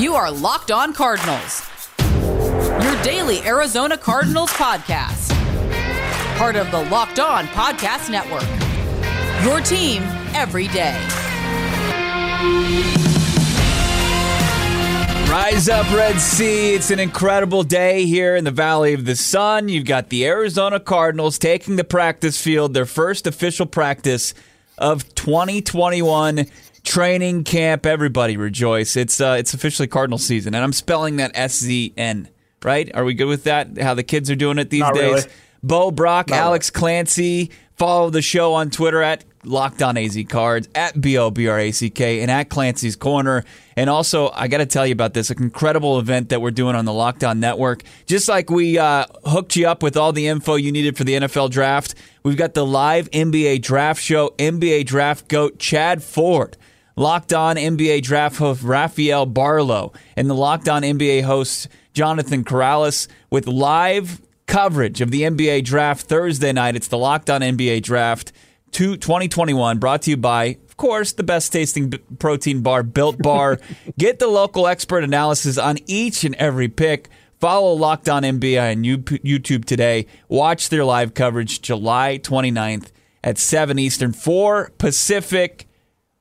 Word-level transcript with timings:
You 0.00 0.14
are 0.14 0.30
Locked 0.30 0.70
On 0.70 0.94
Cardinals, 0.94 1.68
your 2.82 3.02
daily 3.02 3.42
Arizona 3.42 3.98
Cardinals 3.98 4.48
podcast. 4.52 5.28
Part 6.38 6.56
of 6.56 6.70
the 6.70 6.88
Locked 6.88 7.18
On 7.18 7.44
Podcast 7.48 8.08
Network. 8.08 8.48
Your 9.44 9.60
team 9.60 10.02
every 10.34 10.68
day. 10.68 10.98
Rise 15.30 15.68
up, 15.68 15.92
Red 15.92 16.18
Sea. 16.18 16.72
It's 16.72 16.90
an 16.90 16.98
incredible 16.98 17.62
day 17.62 18.06
here 18.06 18.36
in 18.36 18.44
the 18.44 18.50
Valley 18.50 18.94
of 18.94 19.04
the 19.04 19.16
Sun. 19.16 19.68
You've 19.68 19.84
got 19.84 20.08
the 20.08 20.24
Arizona 20.24 20.80
Cardinals 20.80 21.38
taking 21.38 21.76
the 21.76 21.84
practice 21.84 22.40
field, 22.40 22.72
their 22.72 22.86
first 22.86 23.26
official 23.26 23.66
practice 23.66 24.32
of 24.78 25.14
2021 25.14 26.46
training 26.84 27.44
camp. 27.44 27.86
Everybody 27.86 28.36
rejoice. 28.36 28.96
It's 28.96 29.20
uh, 29.20 29.36
it's 29.38 29.54
officially 29.54 29.88
Cardinal 29.88 30.18
season, 30.18 30.54
and 30.54 30.62
I'm 30.64 30.72
spelling 30.72 31.16
that 31.16 31.32
S 31.34 31.58
Z 31.58 31.92
N. 31.96 32.28
Right? 32.62 32.90
Are 32.94 33.04
we 33.04 33.14
good 33.14 33.28
with 33.28 33.44
that? 33.44 33.78
How 33.78 33.94
the 33.94 34.02
kids 34.02 34.30
are 34.30 34.36
doing 34.36 34.58
it 34.58 34.68
these 34.68 34.80
Not 34.80 34.94
days? 34.94 35.24
really. 35.24 35.28
Bo 35.62 35.90
Brack, 35.90 36.28
Not 36.28 36.38
Alex 36.38 36.70
Clancy. 36.70 37.50
Follow 37.76 38.10
the 38.10 38.20
show 38.20 38.52
on 38.52 38.68
Twitter 38.68 39.02
at 39.02 39.24
Locked 39.42 39.80
On 39.80 39.96
AZ 39.96 40.18
Cards, 40.28 40.68
at 40.74 41.00
B 41.00 41.16
O 41.16 41.30
B 41.30 41.48
R 41.48 41.58
A 41.58 41.72
C 41.72 41.88
K, 41.88 42.20
and 42.20 42.30
at 42.30 42.50
Clancy's 42.50 42.96
Corner. 42.96 43.44
And 43.76 43.88
also, 43.88 44.30
I 44.34 44.48
got 44.48 44.58
to 44.58 44.66
tell 44.66 44.86
you 44.86 44.92
about 44.92 45.14
this 45.14 45.30
incredible 45.30 45.98
event 45.98 46.28
that 46.28 46.42
we're 46.42 46.50
doing 46.50 46.76
on 46.76 46.84
the 46.84 46.92
Locked 46.92 47.24
On 47.24 47.40
Network. 47.40 47.82
Just 48.04 48.28
like 48.28 48.50
we 48.50 48.76
uh, 48.78 49.06
hooked 49.24 49.56
you 49.56 49.66
up 49.66 49.82
with 49.82 49.96
all 49.96 50.12
the 50.12 50.26
info 50.26 50.56
you 50.56 50.72
needed 50.72 50.98
for 50.98 51.04
the 51.04 51.14
NFL 51.14 51.48
draft, 51.48 51.94
we've 52.22 52.36
got 52.36 52.52
the 52.52 52.66
live 52.66 53.10
NBA 53.12 53.62
draft 53.62 54.02
show, 54.02 54.34
NBA 54.38 54.84
draft 54.84 55.28
goat 55.28 55.58
Chad 55.58 56.02
Ford. 56.02 56.58
Locked 56.96 57.32
On 57.32 57.56
NBA 57.56 58.02
draft 58.02 58.36
host 58.36 58.62
Rafael 58.62 59.26
Barlowe 59.26 59.94
and 60.16 60.28
the 60.28 60.34
Locked 60.34 60.68
On 60.68 60.82
NBA 60.82 61.22
host 61.22 61.68
Jonathan 61.92 62.44
Corrales 62.44 63.08
with 63.30 63.46
live 63.46 64.20
coverage 64.46 65.00
of 65.00 65.10
the 65.10 65.22
NBA 65.22 65.64
draft 65.64 66.06
Thursday 66.06 66.52
night. 66.52 66.76
It's 66.76 66.88
the 66.88 66.98
Locked 66.98 67.30
On 67.30 67.40
NBA 67.40 67.82
draft 67.82 68.32
to 68.72 68.96
2021 68.96 69.78
brought 69.78 70.02
to 70.02 70.10
you 70.10 70.16
by 70.16 70.58
of 70.68 70.76
course 70.76 71.12
the 71.12 71.22
best 71.22 71.52
tasting 71.52 71.92
protein 72.18 72.62
bar 72.62 72.82
Built 72.82 73.18
Bar. 73.18 73.58
Get 73.98 74.18
the 74.18 74.28
local 74.28 74.66
expert 74.66 75.04
analysis 75.04 75.58
on 75.58 75.78
each 75.86 76.24
and 76.24 76.34
every 76.36 76.68
pick. 76.68 77.08
Follow 77.38 77.72
Locked 77.72 78.08
On 78.08 78.22
NBA 78.22 78.72
on 78.72 78.84
YouTube 78.84 79.64
today. 79.64 80.06
Watch 80.28 80.68
their 80.68 80.84
live 80.84 81.14
coverage 81.14 81.62
July 81.62 82.18
29th 82.22 82.90
at 83.24 83.38
7 83.38 83.78
Eastern, 83.78 84.12
4 84.12 84.72
Pacific. 84.76 85.66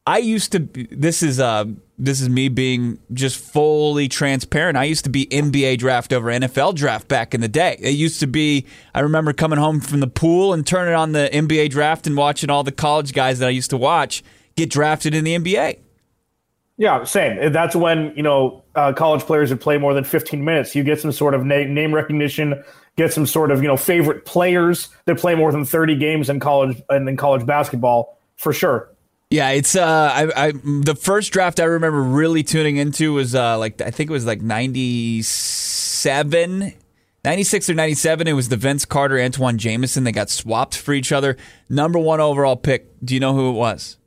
I 0.09 0.17
used 0.17 0.53
to. 0.53 0.67
This 0.89 1.21
is 1.21 1.39
uh, 1.39 1.65
this 1.99 2.19
is 2.19 2.29
me 2.29 2.49
being 2.49 2.97
just 3.13 3.37
fully 3.37 4.07
transparent. 4.07 4.75
I 4.75 4.85
used 4.85 5.03
to 5.03 5.11
be 5.11 5.27
NBA 5.27 5.77
draft 5.77 6.11
over 6.13 6.29
NFL 6.31 6.73
draft 6.73 7.07
back 7.07 7.35
in 7.35 7.41
the 7.41 7.47
day. 7.47 7.77
It 7.79 7.91
used 7.91 8.19
to 8.21 8.25
be. 8.25 8.65
I 8.95 9.01
remember 9.01 9.33
coming 9.33 9.59
home 9.59 9.79
from 9.79 9.99
the 9.99 10.07
pool 10.07 10.51
and 10.51 10.65
turning 10.65 10.95
on 10.95 11.11
the 11.11 11.29
NBA 11.31 11.69
draft 11.69 12.07
and 12.07 12.17
watching 12.17 12.49
all 12.49 12.63
the 12.63 12.71
college 12.71 13.13
guys 13.13 13.37
that 13.37 13.45
I 13.45 13.51
used 13.51 13.69
to 13.69 13.77
watch 13.77 14.23
get 14.55 14.71
drafted 14.71 15.13
in 15.13 15.25
the 15.25 15.37
NBA. 15.37 15.77
Yeah, 16.77 17.03
same. 17.03 17.51
That's 17.51 17.75
when 17.75 18.11
you 18.15 18.23
know 18.23 18.63
uh, 18.73 18.93
college 18.93 19.21
players 19.21 19.51
would 19.51 19.61
play 19.61 19.77
more 19.77 19.93
than 19.93 20.05
15 20.05 20.43
minutes. 20.43 20.73
You 20.73 20.83
get 20.83 20.99
some 20.99 21.11
sort 21.11 21.35
of 21.35 21.45
na- 21.45 21.65
name 21.65 21.93
recognition, 21.93 22.63
get 22.97 23.13
some 23.13 23.27
sort 23.27 23.51
of 23.51 23.61
you 23.61 23.67
know 23.67 23.77
favorite 23.77 24.25
players 24.25 24.89
that 25.05 25.19
play 25.19 25.35
more 25.35 25.51
than 25.51 25.65
30 25.65 25.97
games 25.97 26.31
in 26.31 26.39
college 26.39 26.81
and 26.89 27.07
in 27.07 27.15
college 27.15 27.45
basketball 27.45 28.17
for 28.37 28.51
sure. 28.53 28.89
Yeah, 29.31 29.49
it's 29.51 29.75
uh, 29.75 30.11
I, 30.11 30.47
I 30.47 30.51
the 30.53 30.95
first 30.99 31.31
draft 31.31 31.59
I 31.59 31.65
remember 31.65 32.01
really 32.01 32.41
tuning 32.41 32.77
into 32.77 33.13
was 33.13 33.35
uh, 33.35 33.59
like 33.59 33.79
I 33.79 33.91
think 33.91 34.09
it 34.09 34.13
was 34.13 34.25
like 34.25 34.41
97, 34.41 36.73
96 37.23 37.69
or 37.69 37.73
97. 37.75 38.27
It 38.27 38.33
was 38.33 38.49
the 38.49 38.57
Vince 38.57 38.85
Carter 38.85 39.19
Antawn 39.19 39.59
Jamison. 39.59 40.03
They 40.03 40.11
got 40.11 40.31
swapped 40.31 40.75
for 40.75 40.93
each 40.93 41.11
other. 41.11 41.37
Number 41.69 41.99
one 41.99 42.19
overall 42.19 42.55
pick. 42.55 42.87
Do 43.05 43.13
you 43.13 43.19
know 43.19 43.35
who 43.35 43.51
it 43.51 43.53
was? 43.53 43.97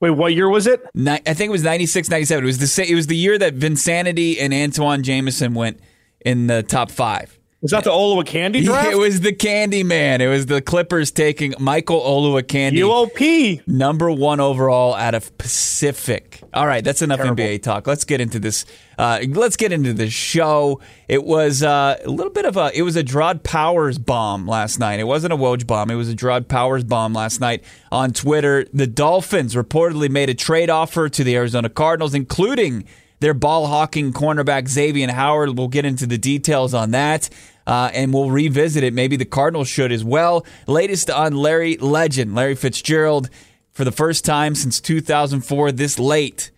Wait, 0.00 0.10
what 0.10 0.34
year 0.34 0.50
was 0.50 0.66
it? 0.66 0.84
Ni- 0.94 1.12
I 1.12 1.32
think 1.32 1.48
it 1.48 1.52
was 1.52 1.62
96, 1.62 2.10
97. 2.10 2.44
It 2.44 2.46
was 2.46 2.58
the 2.58 2.66
sa- 2.66 2.82
it 2.82 2.94
was 2.94 3.06
the 3.06 3.16
year 3.16 3.38
that 3.38 3.54
Vinsanity 3.54 4.36
and 4.38 4.52
Antawn 4.52 5.02
Jamison 5.02 5.54
went 5.54 5.80
in 6.20 6.46
the 6.46 6.62
top 6.62 6.90
five. 6.90 7.35
Was 7.62 7.70
that 7.70 7.84
the 7.84 7.90
Olowokandi 7.90 8.64
draft? 8.64 8.92
It 8.92 8.98
was 8.98 9.22
the 9.22 9.32
Candy 9.32 9.82
Man. 9.82 10.20
It 10.20 10.26
was 10.26 10.44
the 10.44 10.60
Clippers 10.60 11.10
taking 11.10 11.54
Michael 11.58 12.00
Olowokandi. 12.00 12.74
UOP. 12.78 13.66
number 13.66 14.10
one 14.10 14.40
overall 14.40 14.94
out 14.94 15.14
of 15.14 15.36
Pacific. 15.38 16.42
All 16.52 16.66
right, 16.66 16.84
that's 16.84 17.00
enough 17.00 17.18
Terrible. 17.18 17.42
NBA 17.42 17.62
talk. 17.62 17.86
Let's 17.86 18.04
get 18.04 18.20
into 18.20 18.38
this. 18.38 18.66
Uh, 18.98 19.20
let's 19.30 19.56
get 19.56 19.72
into 19.72 19.94
the 19.94 20.10
show. 20.10 20.80
It 21.08 21.24
was 21.24 21.62
uh, 21.62 21.96
a 22.04 22.10
little 22.10 22.32
bit 22.32 22.44
of 22.44 22.58
a. 22.58 22.70
It 22.74 22.82
was 22.82 22.94
a 22.94 23.02
Jerraud 23.02 23.42
Powers 23.42 23.98
bomb 23.98 24.46
last 24.46 24.78
night. 24.78 25.00
It 25.00 25.04
wasn't 25.04 25.32
a 25.32 25.36
Woj 25.36 25.66
bomb. 25.66 25.90
It 25.90 25.94
was 25.94 26.10
a 26.10 26.14
Jerraud 26.14 26.48
Powers 26.48 26.84
bomb 26.84 27.14
last 27.14 27.40
night 27.40 27.64
on 27.90 28.12
Twitter. 28.12 28.66
The 28.74 28.86
Dolphins 28.86 29.54
reportedly 29.54 30.10
made 30.10 30.28
a 30.28 30.34
trade 30.34 30.68
offer 30.68 31.08
to 31.08 31.24
the 31.24 31.34
Arizona 31.34 31.70
Cardinals, 31.70 32.14
including 32.14 32.84
their 33.20 33.34
ball 33.34 33.66
hawking 33.66 34.12
cornerback 34.12 34.68
Xavier 34.68 35.10
Howard. 35.10 35.56
We'll 35.56 35.68
get 35.68 35.84
into 35.84 36.06
the 36.06 36.18
details 36.18 36.74
on 36.74 36.90
that. 36.92 37.28
Uh, 37.66 37.90
and 37.92 38.14
we'll 38.14 38.30
revisit 38.30 38.84
it. 38.84 38.94
Maybe 38.94 39.16
the 39.16 39.24
Cardinals 39.24 39.68
should 39.68 39.90
as 39.90 40.04
well. 40.04 40.46
Latest 40.68 41.10
on 41.10 41.34
Larry 41.34 41.76
Legend, 41.78 42.34
Larry 42.34 42.54
Fitzgerald, 42.54 43.28
for 43.72 43.84
the 43.84 43.92
first 43.92 44.24
time 44.24 44.54
since 44.54 44.80
2004, 44.80 45.72
this 45.72 45.98
late 45.98 46.52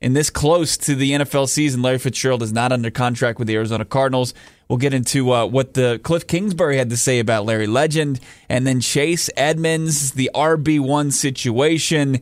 and 0.00 0.14
this 0.14 0.30
close 0.30 0.76
to 0.76 0.94
the 0.94 1.12
NFL 1.12 1.48
season, 1.48 1.82
Larry 1.82 1.98
Fitzgerald 1.98 2.42
is 2.42 2.52
not 2.52 2.72
under 2.72 2.90
contract 2.90 3.38
with 3.38 3.48
the 3.48 3.56
Arizona 3.56 3.84
Cardinals. 3.84 4.32
We'll 4.68 4.78
get 4.78 4.94
into 4.94 5.32
uh, 5.32 5.46
what 5.46 5.74
the 5.74 6.00
Cliff 6.02 6.26
Kingsbury 6.26 6.76
had 6.76 6.90
to 6.90 6.96
say 6.96 7.18
about 7.18 7.44
Larry 7.44 7.66
Legend, 7.66 8.20
and 8.48 8.66
then 8.66 8.80
Chase 8.80 9.30
Edmonds, 9.36 10.12
the 10.12 10.30
RB 10.34 10.78
one 10.78 11.10
situation. 11.10 12.20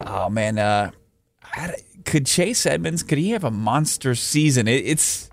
Oh 0.00 0.28
man, 0.28 0.58
uh, 0.58 0.90
could 2.04 2.26
Chase 2.26 2.66
Edmonds? 2.66 3.02
Could 3.02 3.18
he 3.18 3.30
have 3.30 3.44
a 3.44 3.50
monster 3.50 4.14
season? 4.14 4.68
It, 4.68 4.86
it's 4.86 5.30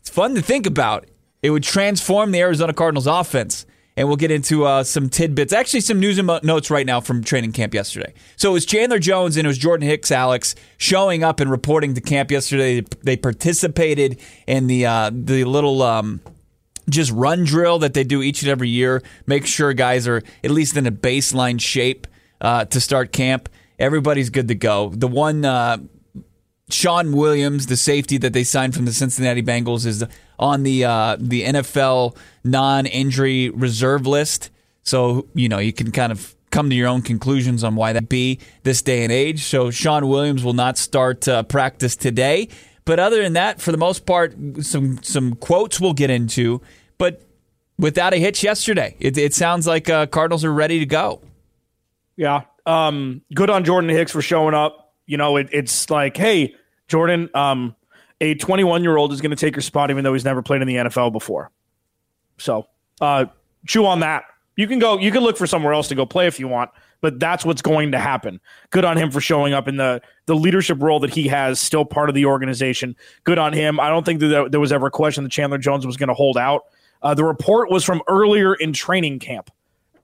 it's 0.00 0.10
fun 0.10 0.34
to 0.34 0.42
think 0.42 0.66
about. 0.66 1.08
It 1.42 1.50
would 1.50 1.62
transform 1.62 2.32
the 2.32 2.40
Arizona 2.40 2.72
Cardinals 2.72 3.06
offense. 3.06 3.66
And 3.96 4.08
we'll 4.08 4.16
get 4.16 4.30
into 4.30 4.64
uh, 4.64 4.82
some 4.84 5.10
tidbits. 5.10 5.52
Actually, 5.52 5.80
some 5.80 6.00
news 6.00 6.16
and 6.16 6.30
notes 6.42 6.70
right 6.70 6.86
now 6.86 7.00
from 7.00 7.22
training 7.22 7.52
camp 7.52 7.74
yesterday. 7.74 8.14
So 8.36 8.50
it 8.50 8.52
was 8.54 8.64
Chandler 8.64 8.98
Jones 8.98 9.36
and 9.36 9.44
it 9.44 9.48
was 9.48 9.58
Jordan 9.58 9.86
Hicks, 9.86 10.10
Alex, 10.10 10.54
showing 10.78 11.22
up 11.22 11.40
and 11.40 11.50
reporting 11.50 11.92
to 11.94 12.00
camp 12.00 12.30
yesterday. 12.30 12.82
They 13.02 13.16
participated 13.16 14.18
in 14.46 14.68
the 14.68 14.86
uh, 14.86 15.10
the 15.12 15.44
little 15.44 15.82
um, 15.82 16.20
just 16.88 17.10
run 17.12 17.44
drill 17.44 17.80
that 17.80 17.92
they 17.92 18.04
do 18.04 18.22
each 18.22 18.42
and 18.42 18.50
every 18.50 18.68
year. 18.68 19.02
Make 19.26 19.44
sure 19.44 19.72
guys 19.74 20.08
are 20.08 20.22
at 20.42 20.50
least 20.50 20.76
in 20.76 20.86
a 20.86 20.92
baseline 20.92 21.60
shape 21.60 22.06
uh, 22.40 22.64
to 22.66 22.80
start 22.80 23.12
camp. 23.12 23.48
Everybody's 23.78 24.30
good 24.30 24.48
to 24.48 24.54
go. 24.54 24.90
The 24.90 25.08
one 25.08 25.44
uh, 25.44 25.78
Shawn 26.72 27.12
Williams, 27.12 27.66
the 27.66 27.76
safety 27.76 28.18
that 28.18 28.32
they 28.32 28.44
signed 28.44 28.74
from 28.74 28.84
the 28.84 28.92
Cincinnati 28.92 29.42
Bengals, 29.42 29.86
is 29.86 30.04
on 30.38 30.62
the 30.62 30.84
uh, 30.84 31.16
the 31.18 31.44
NFL 31.44 32.16
non-injury 32.44 33.50
reserve 33.50 34.06
list. 34.06 34.50
So 34.82 35.28
you 35.34 35.48
know 35.48 35.58
you 35.58 35.72
can 35.72 35.92
kind 35.92 36.12
of 36.12 36.34
come 36.50 36.68
to 36.70 36.76
your 36.76 36.88
own 36.88 37.02
conclusions 37.02 37.62
on 37.62 37.76
why 37.76 37.92
that 37.92 38.08
be 38.08 38.40
this 38.64 38.82
day 38.82 39.04
and 39.04 39.12
age. 39.12 39.44
So 39.44 39.70
Shawn 39.70 40.08
Williams 40.08 40.42
will 40.42 40.52
not 40.52 40.78
start 40.78 41.28
uh, 41.28 41.42
practice 41.44 41.94
today, 41.96 42.48
but 42.84 42.98
other 42.98 43.22
than 43.22 43.34
that, 43.34 43.60
for 43.60 43.72
the 43.72 43.78
most 43.78 44.06
part, 44.06 44.34
some 44.62 45.02
some 45.02 45.34
quotes 45.34 45.80
we'll 45.80 45.92
get 45.92 46.10
into. 46.10 46.60
But 46.98 47.22
without 47.78 48.12
a 48.12 48.16
hitch 48.16 48.42
yesterday, 48.42 48.96
it, 49.00 49.16
it 49.16 49.34
sounds 49.34 49.66
like 49.66 49.88
uh, 49.88 50.06
Cardinals 50.06 50.44
are 50.44 50.52
ready 50.52 50.78
to 50.80 50.86
go. 50.86 51.22
Yeah. 52.16 52.42
Um, 52.66 53.22
good 53.34 53.48
on 53.50 53.64
Jordan 53.64 53.90
Hicks 53.90 54.12
for 54.12 54.22
showing 54.22 54.54
up. 54.54 54.79
You 55.10 55.16
know, 55.16 55.36
it, 55.38 55.48
it's 55.50 55.90
like, 55.90 56.16
hey, 56.16 56.54
Jordan, 56.86 57.28
um, 57.34 57.74
a 58.20 58.36
21 58.36 58.84
year 58.84 58.96
old 58.96 59.12
is 59.12 59.20
going 59.20 59.30
to 59.30 59.36
take 59.36 59.56
your 59.56 59.62
spot, 59.62 59.90
even 59.90 60.04
though 60.04 60.12
he's 60.12 60.24
never 60.24 60.40
played 60.40 60.62
in 60.62 60.68
the 60.68 60.76
NFL 60.76 61.12
before. 61.12 61.50
So, 62.38 62.68
uh, 63.00 63.24
chew 63.66 63.86
on 63.86 64.00
that. 64.00 64.22
You 64.54 64.68
can 64.68 64.78
go. 64.78 64.98
You 64.98 65.10
can 65.10 65.24
look 65.24 65.36
for 65.36 65.48
somewhere 65.48 65.72
else 65.72 65.88
to 65.88 65.96
go 65.96 66.06
play 66.06 66.28
if 66.28 66.38
you 66.38 66.46
want, 66.46 66.70
but 67.00 67.18
that's 67.18 67.44
what's 67.44 67.60
going 67.60 67.90
to 67.90 67.98
happen. 67.98 68.40
Good 68.70 68.84
on 68.84 68.96
him 68.96 69.10
for 69.10 69.20
showing 69.20 69.52
up 69.52 69.66
in 69.66 69.78
the 69.78 70.00
the 70.26 70.36
leadership 70.36 70.80
role 70.80 71.00
that 71.00 71.10
he 71.10 71.26
has, 71.26 71.58
still 71.58 71.84
part 71.84 72.08
of 72.08 72.14
the 72.14 72.26
organization. 72.26 72.94
Good 73.24 73.38
on 73.38 73.52
him. 73.52 73.80
I 73.80 73.88
don't 73.88 74.06
think 74.06 74.20
that 74.20 74.52
there- 74.52 74.60
was 74.60 74.70
ever 74.70 74.86
a 74.86 74.90
question 74.92 75.24
that 75.24 75.30
Chandler 75.30 75.58
Jones 75.58 75.84
was 75.84 75.96
going 75.96 76.08
to 76.08 76.14
hold 76.14 76.36
out. 76.36 76.66
Uh, 77.02 77.14
the 77.14 77.24
report 77.24 77.68
was 77.68 77.82
from 77.82 78.00
earlier 78.06 78.54
in 78.54 78.72
training 78.72 79.18
camp 79.18 79.50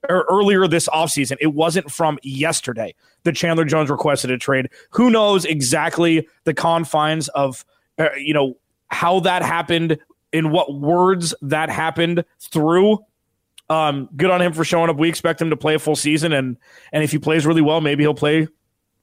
or 0.08 0.26
earlier 0.28 0.66
this 0.66 0.88
offseason. 0.88 1.36
It 1.40 1.54
wasn't 1.54 1.90
from 1.90 2.18
yesterday 2.22 2.94
that 3.24 3.36
Chandler 3.36 3.64
Jones 3.64 3.90
requested 3.90 4.30
a 4.30 4.38
trade. 4.38 4.68
Who 4.90 5.10
knows 5.10 5.44
exactly 5.44 6.28
the 6.44 6.54
confines 6.54 7.28
of, 7.28 7.64
uh, 7.98 8.08
you 8.16 8.34
know, 8.34 8.56
how 8.88 9.20
that 9.20 9.42
happened, 9.42 9.98
in 10.32 10.50
what 10.50 10.74
words 10.74 11.34
that 11.42 11.70
happened 11.70 12.24
through. 12.40 12.98
Um, 13.68 14.08
good 14.16 14.30
on 14.30 14.42
him 14.42 14.52
for 14.52 14.64
showing 14.64 14.90
up. 14.90 14.96
We 14.96 15.08
expect 15.08 15.40
him 15.40 15.50
to 15.50 15.56
play 15.56 15.74
a 15.74 15.78
full 15.78 15.96
season, 15.96 16.32
and 16.32 16.56
and 16.92 17.02
if 17.02 17.10
he 17.10 17.18
plays 17.18 17.46
really 17.46 17.62
well, 17.62 17.80
maybe 17.80 18.04
he'll 18.04 18.14
play 18.14 18.46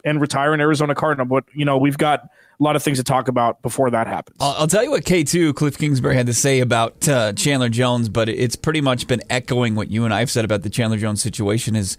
and 0.03 0.19
retire 0.19 0.53
an 0.53 0.61
Arizona 0.61 0.95
Cardinal. 0.95 1.25
But 1.25 1.45
you 1.53 1.65
know, 1.65 1.77
we've 1.77 1.97
got 1.97 2.23
a 2.23 2.63
lot 2.63 2.75
of 2.75 2.83
things 2.83 2.97
to 2.97 3.03
talk 3.03 3.27
about 3.27 3.61
before 3.61 3.89
that 3.91 4.07
happens. 4.07 4.37
I'll, 4.39 4.67
tell 4.67 4.83
you 4.83 4.91
what 4.91 5.03
K2 5.03 5.55
Cliff 5.55 5.77
Kingsbury 5.77 6.15
had 6.15 6.27
to 6.27 6.33
say 6.33 6.59
about 6.59 7.07
uh, 7.07 7.33
Chandler 7.33 7.69
Jones, 7.69 8.09
but 8.09 8.29
it's 8.29 8.55
pretty 8.55 8.81
much 8.81 9.07
been 9.07 9.21
echoing 9.29 9.75
what 9.75 9.89
you 9.89 10.05
and 10.05 10.13
I 10.13 10.19
have 10.19 10.31
said 10.31 10.45
about 10.45 10.63
the 10.63 10.69
Chandler 10.69 10.97
Jones 10.97 11.21
situation. 11.21 11.75
Is 11.75 11.97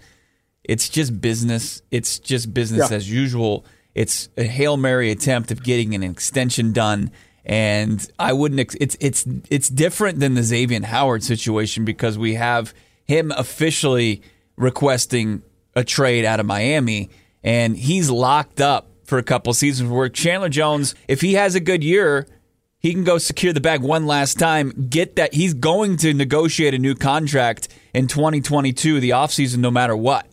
it's 0.63 0.89
just 0.89 1.19
business. 1.21 1.81
It's 1.91 2.19
just 2.19 2.53
business 2.53 2.89
yeah. 2.89 2.97
as 2.97 3.09
usual. 3.09 3.65
It's 3.93 4.29
a 4.37 4.43
hail 4.43 4.77
mary 4.77 5.11
attempt 5.11 5.51
of 5.51 5.63
getting 5.63 5.95
an 5.95 6.03
extension 6.03 6.73
done. 6.73 7.11
And 7.45 8.05
I 8.17 8.33
wouldn't. 8.33 8.75
It's 8.79 8.97
it's 8.99 9.25
it's 9.49 9.69
different 9.69 10.19
than 10.19 10.33
the 10.33 10.43
Xavier 10.43 10.83
Howard 10.83 11.23
situation 11.23 11.85
because 11.85 12.17
we 12.17 12.33
have 12.33 12.73
him 13.05 13.31
officially 13.31 14.23
requesting 14.57 15.43
a 15.75 15.83
trade 15.83 16.25
out 16.25 16.39
of 16.39 16.45
Miami, 16.45 17.09
and 17.45 17.77
he's 17.77 18.09
locked 18.09 18.59
up 18.59 18.89
for 19.05 19.17
a 19.19 19.23
couple 19.23 19.53
seasons. 19.53 19.89
Where 19.89 20.09
Chandler 20.09 20.49
Jones, 20.49 20.95
if 21.07 21.21
he 21.21 21.35
has 21.35 21.55
a 21.55 21.59
good 21.61 21.83
year, 21.83 22.27
he 22.79 22.91
can 22.91 23.05
go 23.05 23.17
secure 23.19 23.53
the 23.53 23.61
bag 23.61 23.81
one 23.81 24.05
last 24.05 24.37
time. 24.37 24.87
Get 24.89 25.15
that 25.15 25.33
he's 25.33 25.53
going 25.53 25.95
to 25.97 26.13
negotiate 26.13 26.73
a 26.73 26.79
new 26.79 26.95
contract 26.95 27.69
in 27.93 28.07
2022, 28.07 28.99
the 28.99 29.11
offseason, 29.11 29.59
no 29.59 29.71
matter 29.71 29.95
what. 29.95 30.27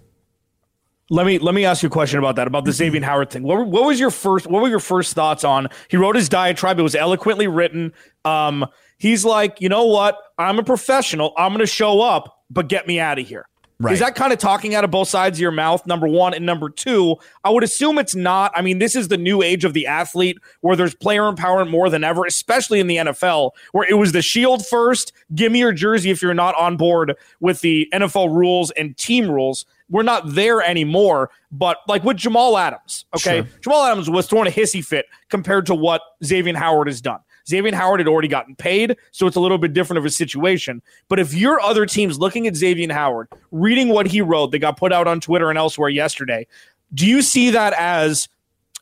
Let 1.11 1.26
me 1.26 1.38
let 1.38 1.55
me 1.55 1.67
ask 1.67 1.82
you 1.82 1.88
a 1.88 1.91
question 1.91 2.19
about 2.19 2.37
that 2.37 2.47
about 2.47 2.64
the 2.64 2.73
Xavier 2.73 3.03
Howard 3.03 3.29
thing. 3.29 3.43
What, 3.43 3.67
what 3.67 3.85
was 3.85 4.00
your 4.00 4.11
first 4.11 4.47
what 4.47 4.62
were 4.62 4.69
your 4.69 4.81
first 4.81 5.12
thoughts 5.14 5.44
on? 5.44 5.69
He 5.88 5.99
wrote 5.99 6.17
his 6.17 6.31
diatribe. 6.31 6.79
It 6.79 6.82
was 6.82 6.94
eloquently 6.94 7.47
written. 7.47 7.93
Um, 8.25 8.67
he's 8.97 9.23
like, 9.23 9.61
you 9.61 9.69
know 9.69 9.85
what? 9.85 10.17
I'm 10.38 10.59
a 10.59 10.62
professional. 10.62 11.35
I'm 11.37 11.50
going 11.50 11.61
to 11.61 11.67
show 11.67 12.00
up, 12.00 12.38
but 12.49 12.69
get 12.69 12.87
me 12.87 12.99
out 12.99 13.19
of 13.19 13.29
here. 13.29 13.44
Right. 13.82 13.94
Is 13.94 14.00
that 14.00 14.14
kind 14.14 14.32
of 14.32 14.38
talking 14.38 14.75
out 14.75 14.84
of 14.84 14.90
both 14.90 15.08
sides 15.08 15.38
of 15.38 15.40
your 15.40 15.50
mouth? 15.50 15.84
Number 15.87 16.06
one. 16.06 16.34
And 16.34 16.46
number 16.46 16.70
two, 16.70 17.17
I 17.43 17.50
would 17.50 17.64
assume 17.64 17.99
it's 17.99 18.14
not. 18.14 18.52
I 18.55 18.62
mean, 18.62 18.79
this 18.79 18.94
is 18.94 19.08
the 19.08 19.17
new 19.17 19.43
age 19.43 19.64
of 19.64 19.73
the 19.73 19.87
athlete 19.87 20.38
where 20.61 20.76
there's 20.76 20.94
player 20.94 21.23
empowerment 21.23 21.70
more 21.70 21.90
than 21.90 22.05
ever, 22.05 22.25
especially 22.25 22.81
in 22.81 22.87
the 22.87 22.96
NFL, 22.96 23.50
where 23.73 23.88
it 23.88 23.94
was 23.94 24.12
the 24.12 24.23
shield 24.23 24.64
first. 24.67 25.12
Give 25.34 25.50
me 25.50 25.58
your 25.58 25.73
jersey 25.73 26.11
if 26.11 26.23
you're 26.23 26.32
not 26.34 26.55
on 26.55 26.76
board 26.76 27.14
with 27.40 27.61
the 27.61 27.88
NFL 27.93 28.34
rules 28.34 28.70
and 28.73 28.96
team 28.96 29.31
rules. 29.31 29.67
We're 29.90 30.05
not 30.05 30.35
there 30.35 30.62
anymore. 30.62 31.31
But 31.50 31.78
like 31.88 32.05
with 32.05 32.17
Jamal 32.17 32.56
Adams, 32.56 33.05
okay? 33.14 33.43
Sure. 33.43 33.61
Jamal 33.61 33.85
Adams 33.85 34.08
was 34.08 34.26
throwing 34.26 34.46
a 34.46 34.50
hissy 34.50 34.85
fit 34.85 35.06
compared 35.28 35.67
to 35.67 35.75
what 35.75 36.00
Xavier 36.25 36.56
Howard 36.56 36.87
has 36.87 37.00
done. 37.00 37.20
Xavier 37.48 37.74
Howard 37.74 38.00
had 38.00 38.08
already 38.08 38.28
gotten 38.28 38.54
paid, 38.56 38.96
so 39.10 39.26
it's 39.26 39.36
a 39.36 39.40
little 39.40 39.58
bit 39.58 39.72
different 39.72 39.98
of 39.98 40.04
a 40.04 40.10
situation. 40.10 40.82
But 41.08 41.18
if 41.18 41.34
your 41.34 41.60
other 41.60 41.86
teams 41.86 42.18
looking 42.18 42.46
at 42.46 42.56
Xavier 42.56 42.92
Howard, 42.92 43.28
reading 43.50 43.88
what 43.88 44.06
he 44.06 44.20
wrote 44.20 44.52
that 44.52 44.58
got 44.60 44.76
put 44.76 44.92
out 44.92 45.06
on 45.06 45.20
Twitter 45.20 45.50
and 45.50 45.58
elsewhere 45.58 45.88
yesterday, 45.88 46.46
do 46.94 47.06
you 47.06 47.22
see 47.22 47.50
that 47.50 47.72
as 47.74 48.28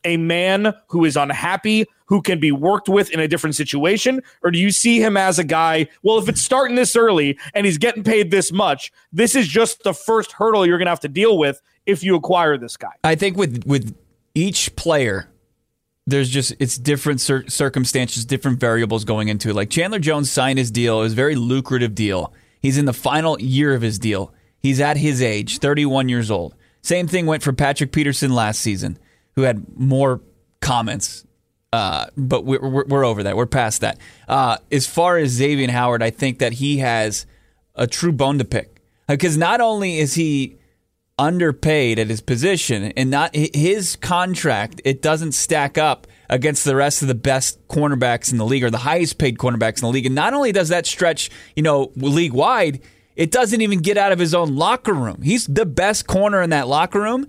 a 0.03 0.17
man 0.17 0.73
who 0.87 1.05
is 1.05 1.15
unhappy, 1.15 1.85
who 2.05 2.21
can 2.21 2.39
be 2.39 2.51
worked 2.51 2.89
with 2.89 3.09
in 3.11 3.19
a 3.19 3.27
different 3.27 3.55
situation? 3.55 4.21
Or 4.43 4.51
do 4.51 4.59
you 4.59 4.71
see 4.71 5.01
him 5.01 5.15
as 5.15 5.39
a 5.39 5.43
guy, 5.43 5.87
well, 6.03 6.17
if 6.17 6.27
it's 6.27 6.41
starting 6.41 6.75
this 6.75 6.95
early 6.95 7.37
and 7.53 7.65
he's 7.65 7.77
getting 7.77 8.03
paid 8.03 8.31
this 8.31 8.51
much, 8.51 8.91
this 9.13 9.35
is 9.35 9.47
just 9.47 9.83
the 9.83 9.93
first 9.93 10.31
hurdle 10.31 10.65
you're 10.65 10.77
going 10.77 10.87
to 10.87 10.91
have 10.91 10.99
to 11.01 11.07
deal 11.07 11.37
with 11.37 11.61
if 11.85 12.03
you 12.03 12.15
acquire 12.15 12.57
this 12.57 12.77
guy? 12.77 12.91
I 13.03 13.15
think 13.15 13.37
with, 13.37 13.63
with 13.65 13.95
each 14.35 14.75
player, 14.75 15.30
there's 16.11 16.29
just 16.29 16.53
it's 16.59 16.77
different 16.77 17.21
cir- 17.21 17.47
circumstances, 17.47 18.25
different 18.25 18.59
variables 18.59 19.05
going 19.05 19.27
into 19.27 19.49
it. 19.49 19.55
Like 19.55 19.69
Chandler 19.69 19.99
Jones 19.99 20.31
signed 20.31 20.59
his 20.59 20.71
deal; 20.71 20.99
it 20.99 21.03
was 21.03 21.13
a 21.13 21.15
very 21.15 21.35
lucrative 21.35 21.95
deal. 21.95 22.33
He's 22.59 22.77
in 22.77 22.85
the 22.85 22.93
final 22.93 23.39
year 23.41 23.73
of 23.73 23.81
his 23.81 23.97
deal. 23.97 24.33
He's 24.59 24.79
at 24.79 24.97
his 24.97 25.21
age, 25.21 25.57
31 25.57 26.09
years 26.09 26.29
old. 26.29 26.55
Same 26.83 27.07
thing 27.07 27.25
went 27.25 27.41
for 27.41 27.53
Patrick 27.53 27.91
Peterson 27.91 28.33
last 28.33 28.61
season, 28.61 28.99
who 29.35 29.41
had 29.41 29.65
more 29.75 30.21
comments. 30.59 31.25
Uh, 31.73 32.07
but 32.17 32.45
we're, 32.45 32.59
we're, 32.59 32.85
we're, 32.85 33.05
over 33.05 33.23
that. 33.23 33.37
We're 33.37 33.45
past 33.45 33.81
that. 33.81 33.97
Uh, 34.27 34.57
as 34.71 34.85
far 34.85 35.17
as 35.17 35.31
Xavier 35.31 35.71
Howard, 35.71 36.03
I 36.03 36.09
think 36.09 36.39
that 36.39 36.53
he 36.53 36.79
has 36.79 37.25
a 37.75 37.87
true 37.87 38.11
bone 38.11 38.37
to 38.39 38.45
pick 38.45 38.81
because 39.07 39.37
not 39.37 39.61
only 39.61 39.97
is 39.97 40.13
he 40.13 40.57
underpaid 41.17 41.99
at 41.99 42.07
his 42.07 42.21
position 42.21 42.91
and 42.97 43.11
not 43.11 43.35
his 43.35 43.95
contract 43.97 44.81
it 44.83 45.01
doesn't 45.01 45.33
stack 45.33 45.77
up 45.77 46.07
against 46.29 46.63
the 46.63 46.75
rest 46.75 47.01
of 47.01 47.07
the 47.07 47.15
best 47.15 47.65
cornerbacks 47.67 48.31
in 48.31 48.37
the 48.37 48.45
league 48.45 48.63
or 48.63 48.71
the 48.71 48.77
highest 48.79 49.17
paid 49.17 49.37
cornerbacks 49.37 49.81
in 49.83 49.87
the 49.87 49.91
league 49.91 50.05
and 50.05 50.15
not 50.15 50.33
only 50.33 50.51
does 50.51 50.69
that 50.69 50.85
stretch 50.85 51.29
you 51.55 51.61
know 51.61 51.91
league 51.95 52.33
wide 52.33 52.81
it 53.15 53.29
doesn't 53.29 53.61
even 53.61 53.79
get 53.79 53.97
out 53.97 54.11
of 54.11 54.19
his 54.19 54.33
own 54.33 54.55
locker 54.55 54.93
room 54.93 55.21
he's 55.21 55.45
the 55.47 55.65
best 55.65 56.07
corner 56.07 56.41
in 56.41 56.49
that 56.49 56.67
locker 56.67 57.01
room 57.01 57.27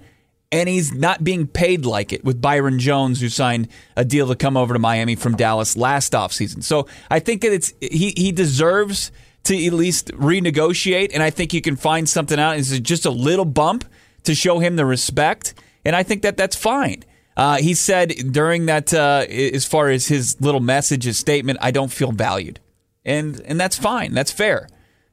and 0.53 0.69
he's 0.69 0.93
not 0.93 1.25
being 1.25 1.47
paid 1.47 1.87
like 1.87 2.13
it 2.13 2.23
with 2.25 2.41
Byron 2.41 2.79
Jones, 2.79 3.21
who 3.21 3.31
signed 3.31 3.69
a 3.97 4.05
deal 4.05 4.29
to 4.29 4.37
come 4.37 4.57
over 4.57 4.75
to 4.75 4.79
Miami 4.79 5.17
from 5.17 5.35
Dallas 5.35 5.77
last 5.79 6.13
offseason. 6.13 6.63
So 6.63 6.87
I 7.11 7.19
think 7.21 7.41
that 7.41 7.53
it's 7.53 7.73
he 7.81 8.13
he 8.15 8.31
deserves 8.31 9.11
to 9.45 9.67
at 9.67 9.73
least 9.73 10.09
renegotiate. 10.13 11.11
And 11.13 11.23
I 11.23 11.31
think 11.31 11.53
you 11.53 11.61
can 11.61 11.77
find 11.77 12.09
something 12.09 12.39
out. 12.39 12.59
It's 12.59 12.79
just 12.81 13.07
a 13.07 13.11
little 13.11 13.45
bump 13.45 13.85
to 14.25 14.35
show 14.35 14.59
him 14.59 14.77
the 14.77 14.87
respect. 14.87 15.55
And 15.85 15.97
I 15.97 16.03
think 16.03 16.23
that 16.23 16.37
that's 16.37 16.57
fine. 16.57 17.05
Uh, 17.37 17.57
he 17.57 17.75
said 17.75 18.11
during 18.31 18.67
that, 18.67 18.93
uh, 18.93 19.25
as 19.29 19.65
far 19.65 19.89
as 19.89 20.07
his 20.07 20.41
little 20.41 20.61
message, 20.61 21.05
his 21.05 21.19
statement, 21.19 21.59
I 21.63 21.71
don't 21.71 21.91
feel 21.91 22.13
valued. 22.13 22.61
And, 23.05 23.41
and 23.41 23.59
that's 23.59 23.77
fine. 23.77 24.13
That's 24.13 24.31
fair. 24.31 24.69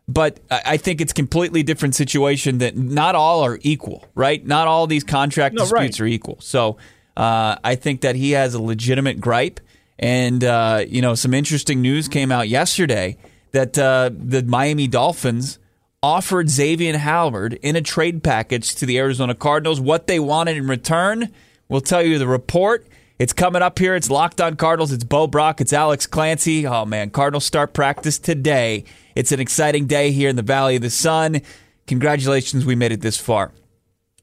But 0.08 0.40
I 0.50 0.78
think 0.78 1.02
it's 1.02 1.14
completely 1.14 1.62
different 1.62 1.94
situation 1.94 2.58
that 2.60 2.76
not 2.76 3.14
all 3.14 3.46
are 3.46 3.60
equal, 3.62 4.08
right? 4.16 4.44
Not 4.44 4.68
all 4.68 4.88
these 4.88 5.04
contract 5.04 5.54
no, 5.54 5.62
disputes 5.62 6.00
right. 6.00 6.06
are 6.06 6.08
equal. 6.08 6.38
So 6.42 6.78
uh, 7.16 7.58
I 7.64 7.76
think 7.76 8.02
that 8.02 8.16
he 8.16 8.31
has 8.31 8.56
a 8.56 8.62
legitimate 8.62 9.22
gripe. 9.22 9.60
And, 10.00 10.44
uh, 10.44 10.84
you 10.88 11.02
know, 11.02 11.14
some 11.14 11.34
interesting 11.34 11.81
news 11.81 12.08
came 12.08 12.31
out 12.31 12.50
yesterday 12.50 13.18
that 13.51 13.78
uh, 13.78 14.12
the 14.13 14.44
Miami 14.44 14.88
Dolphins 14.88 15.60
offered 16.01 16.50
Xavier 16.50 16.98
Howard 16.98 17.54
in 17.62 17.75
a 17.75 17.81
trade 17.81 18.24
package 18.24 18.75
to 18.75 18.86
the 18.86 18.98
Arizona 18.98 19.36
Cardinals. 19.36 19.81
What 19.81 20.07
they 20.07 20.19
wanted 20.19 20.57
in 20.57 20.68
return, 20.68 21.30
we'll 21.68 21.81
tell 21.81 22.01
you 22.01 22.18
the 22.18 22.28
report. 22.28 22.88
It's 23.18 23.34
coming 23.34 23.62
up 23.62 23.78
here. 23.78 23.96
It's 23.96 24.10
Locked 24.10 24.40
on 24.40 24.56
Cardinals. 24.56 24.94
It's 24.94 25.04
Bo 25.04 25.28
Brack. 25.28 25.60
It's 25.60 25.74
Alex 25.74 26.07
Clancy. 26.07 26.66
Oh, 26.66 26.86
man. 26.86 27.10
Cardinals 27.10 27.44
start 27.44 27.74
practice 27.74 28.18
today. 28.18 28.86
It's 29.13 29.34
an 29.34 29.42
exciting 29.42 29.88
day 29.88 30.12
here 30.12 30.30
in 30.30 30.38
the 30.38 30.42
Valley 30.42 30.78
of 30.78 30.81
the 30.81 30.90
Sun. 30.90 31.42
Congratulations, 31.86 32.66
we 32.66 32.75
made 32.75 32.94
it 32.94 33.02
this 33.02 33.18
far. 33.18 33.52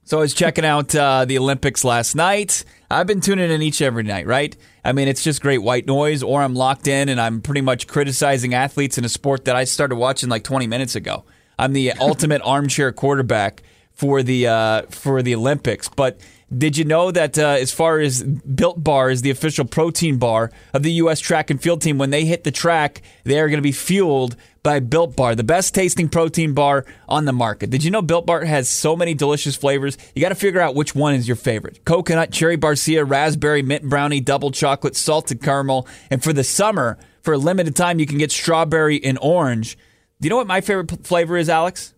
So 0.07 0.19
I 0.19 0.21
was 0.21 0.35
checking 0.35 0.65
out 0.65 0.95
uh, 0.95 1.25
the 1.25 1.37
Olympics 1.37 1.83
last 1.83 2.15
night. 2.15 2.65
I've 2.89 3.09
been 3.09 3.21
tuning 3.21 3.51
in 3.51 3.61
each 3.61 3.83
every 3.83 4.05
night, 4.05 4.25
right? 4.25 4.57
I 4.85 4.93
mean, 4.93 5.09
it's 5.09 5.25
just 5.25 5.43
great 5.43 5.59
white 5.59 5.85
noise, 5.85 6.23
or 6.23 6.43
I'm 6.43 6.55
locked 6.55 6.87
in 6.87 7.09
and 7.09 7.21
I'm 7.21 7.41
pretty 7.41 7.61
much 7.61 7.89
criticizing 7.89 8.55
athletes 8.55 8.99
in 8.99 9.05
a 9.05 9.09
sport 9.09 9.47
that 9.47 9.57
I 9.57 9.65
started 9.65 9.97
watching 9.97 10.29
like 10.29 10.45
20 10.45 10.69
minutes 10.69 10.95
ago. 10.95 11.25
I'm 11.59 11.73
the 11.73 11.91
ultimate 11.95 12.41
armchair 12.45 12.93
quarterback 12.93 13.65
for 13.91 14.23
the 14.23 14.47
uh, 14.47 14.83
for 14.91 15.23
the 15.23 15.35
Olympics, 15.35 15.89
but 15.89 16.21
did 16.55 16.77
you 16.77 16.85
know 16.85 17.11
that 17.11 17.39
uh, 17.39 17.57
as 17.61 17.73
far 17.73 17.99
as 17.99 18.23
Built 18.23 18.83
Bar 18.83 19.11
is 19.11 19.23
the 19.23 19.31
official 19.31 19.65
protein 19.65 20.19
bar 20.19 20.53
of 20.73 20.85
the 20.85 20.93
U.S. 20.93 21.19
track 21.19 21.51
and 21.51 21.61
field 21.61 21.83
team, 21.83 21.99
when 21.99 22.11
they 22.11 22.25
hit 22.25 22.45
the 22.45 22.53
track, 22.53 23.03
they 23.25 23.41
are 23.41 23.49
going 23.49 23.59
to 23.59 23.63
be 23.63 23.73
fueled 23.73 24.37
by 24.63 24.79
Built 24.79 25.17
Bar, 25.17 25.35
the 25.35 25.43
best 25.43 25.75
tasting 25.75 26.09
protein 26.09 26.53
bar 26.53 26.85
on 27.09 27.25
the 27.25 27.33
market. 27.33 27.71
Did 27.71 27.83
you 27.83 27.91
know 27.91 28.01
Built 28.01 28.27
Bar 28.27 28.45
has 28.45 28.69
so 28.69 28.95
many 28.95 29.13
delicious 29.13 29.57
flavors? 29.57 29.99
You 30.15 30.23
got 30.23 30.29
to 30.29 30.37
figure 30.37 30.61
out 30.61 30.77
which 30.77 30.95
one 30.95 31.15
is 31.15 31.27
your 31.27 31.37
favorite 31.37 31.85
coconut, 31.85 32.31
cherry 32.31 32.57
barcia, 32.57 33.09
raspberry, 33.09 33.63
mint 33.63 33.89
brownie, 33.89 34.21
double 34.21 34.53
chocolate, 34.53 34.95
salted 34.95 35.43
caramel. 35.43 35.89
And 36.11 36.23
for 36.23 36.33
the 36.33 36.45
summer, 36.45 36.97
for 37.23 37.35
a 37.35 37.39
limited 37.39 37.75
time, 37.75 37.99
you 37.99 38.07
can 38.07 38.19
get 38.19 38.31
strawberry 38.31 39.03
and 39.03 39.19
orange. 39.21 39.77
Do 40.21 40.27
you 40.27 40.31
know 40.31 40.37
what 40.37 40.47
my 40.47 40.61
favorite 40.61 41.05
flavor 41.05 41.37
is, 41.37 41.49
Alex? 41.49 41.93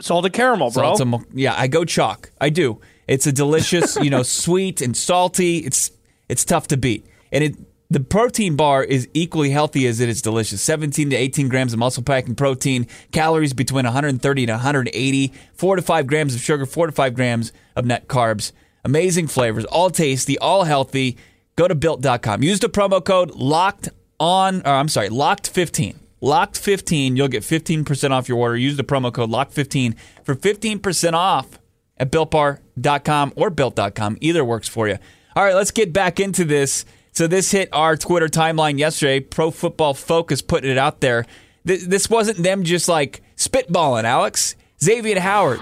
Salted 0.00 0.32
caramel, 0.32 0.70
bro. 0.70 0.96
Salted, 0.96 1.26
yeah, 1.32 1.54
I 1.56 1.66
go 1.66 1.84
chalk. 1.84 2.30
I 2.40 2.50
do. 2.50 2.80
It's 3.06 3.26
a 3.26 3.32
delicious, 3.32 3.96
you 3.96 4.10
know, 4.10 4.22
sweet 4.42 4.80
and 4.80 4.96
salty. 4.96 5.58
It's 5.58 5.90
it's 6.28 6.44
tough 6.44 6.68
to 6.68 6.76
beat, 6.76 7.06
and 7.32 7.44
it 7.44 7.56
the 7.90 8.00
protein 8.00 8.54
bar 8.54 8.84
is 8.84 9.08
equally 9.14 9.50
healthy 9.50 9.86
as 9.86 9.98
it 9.98 10.08
is 10.08 10.22
delicious. 10.22 10.62
17 10.62 11.10
to 11.10 11.16
18 11.16 11.48
grams 11.48 11.72
of 11.72 11.80
muscle 11.80 12.04
packing 12.04 12.36
protein, 12.36 12.86
calories 13.10 13.52
between 13.52 13.84
130 13.84 14.46
to 14.46 14.52
180, 14.52 15.32
four 15.54 15.74
to 15.74 15.82
five 15.82 16.06
grams 16.06 16.34
of 16.34 16.40
sugar, 16.40 16.66
four 16.66 16.86
to 16.86 16.92
five 16.92 17.14
grams 17.14 17.52
of 17.74 17.84
net 17.84 18.06
carbs. 18.06 18.52
Amazing 18.84 19.26
flavors, 19.26 19.64
all 19.64 19.90
tasty, 19.90 20.38
all 20.38 20.62
healthy. 20.64 21.18
Go 21.56 21.66
to 21.66 21.74
built.com. 21.74 22.44
Use 22.44 22.60
the 22.60 22.68
promo 22.68 23.04
code 23.04 23.32
locked 23.32 23.88
on, 24.20 24.62
or 24.62 24.70
I'm 24.70 24.88
sorry, 24.88 25.08
locked 25.08 25.48
15 25.50 25.98
Locked15, 26.22 27.16
you'll 27.16 27.28
get 27.28 27.42
15% 27.42 28.10
off 28.10 28.28
your 28.28 28.38
order. 28.38 28.56
Use 28.56 28.76
the 28.76 28.84
promo 28.84 29.12
code 29.12 29.30
LOCKED15 29.30 29.94
for 30.24 30.34
15% 30.34 31.12
off 31.14 31.58
at 31.96 32.10
builtbar.com 32.10 33.32
or 33.36 33.50
built.com. 33.50 34.18
Either 34.20 34.44
works 34.44 34.68
for 34.68 34.88
you. 34.88 34.98
All 35.34 35.44
right, 35.44 35.54
let's 35.54 35.70
get 35.70 35.92
back 35.92 36.20
into 36.20 36.44
this. 36.44 36.84
So 37.12 37.26
this 37.26 37.50
hit 37.50 37.68
our 37.72 37.96
Twitter 37.96 38.28
timeline 38.28 38.78
yesterday. 38.78 39.20
Pro 39.20 39.50
Football 39.50 39.94
Focus 39.94 40.42
putting 40.42 40.70
it 40.70 40.78
out 40.78 41.00
there. 41.00 41.26
This 41.64 42.08
wasn't 42.08 42.38
them 42.38 42.64
just 42.64 42.88
like 42.88 43.22
spitballing, 43.36 44.04
Alex. 44.04 44.56
Xavier 44.82 45.20
Howard. 45.20 45.60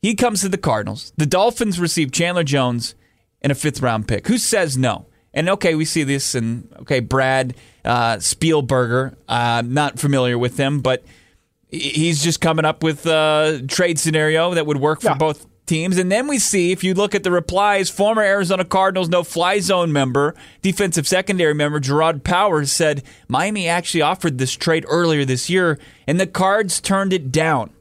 he 0.00 0.14
comes 0.14 0.40
to 0.40 0.48
the 0.48 0.58
Cardinals. 0.58 1.12
The 1.16 1.26
Dolphins 1.26 1.78
receive 1.78 2.10
Chandler 2.10 2.42
Jones 2.42 2.96
and 3.40 3.52
a 3.52 3.54
fifth 3.54 3.80
round 3.80 4.08
pick. 4.08 4.26
Who 4.26 4.38
says 4.38 4.76
no? 4.76 5.06
And 5.34 5.48
okay, 5.48 5.74
we 5.74 5.84
see 5.84 6.02
this, 6.02 6.34
and 6.34 6.68
okay, 6.80 7.00
Brad 7.00 7.54
uh, 7.84 8.16
Spielberger. 8.16 9.16
Uh, 9.28 9.62
not 9.64 9.98
familiar 9.98 10.36
with 10.36 10.58
him, 10.58 10.80
but 10.80 11.04
he's 11.68 12.22
just 12.22 12.40
coming 12.40 12.64
up 12.64 12.82
with 12.82 13.06
a 13.06 13.64
trade 13.66 13.98
scenario 13.98 14.54
that 14.54 14.66
would 14.66 14.78
work 14.78 15.00
for 15.00 15.08
yeah. 15.08 15.14
both 15.16 15.46
teams. 15.66 15.96
And 15.96 16.12
then 16.12 16.26
we 16.26 16.38
see, 16.38 16.70
if 16.70 16.84
you 16.84 16.92
look 16.92 17.14
at 17.14 17.22
the 17.22 17.30
replies, 17.30 17.88
former 17.88 18.22
Arizona 18.22 18.64
Cardinals 18.64 19.08
no 19.08 19.22
fly 19.22 19.58
zone 19.58 19.92
member, 19.92 20.34
defensive 20.60 21.08
secondary 21.08 21.54
member 21.54 21.80
Jerraud 21.80 22.24
Powers 22.24 22.70
said 22.70 23.02
Miami 23.28 23.68
actually 23.68 24.02
offered 24.02 24.38
this 24.38 24.52
trade 24.52 24.84
earlier 24.88 25.24
this 25.24 25.48
year, 25.48 25.78
and 26.06 26.20
the 26.20 26.26
Cards 26.26 26.80
turned 26.80 27.12
it 27.12 27.32
down. 27.32 27.72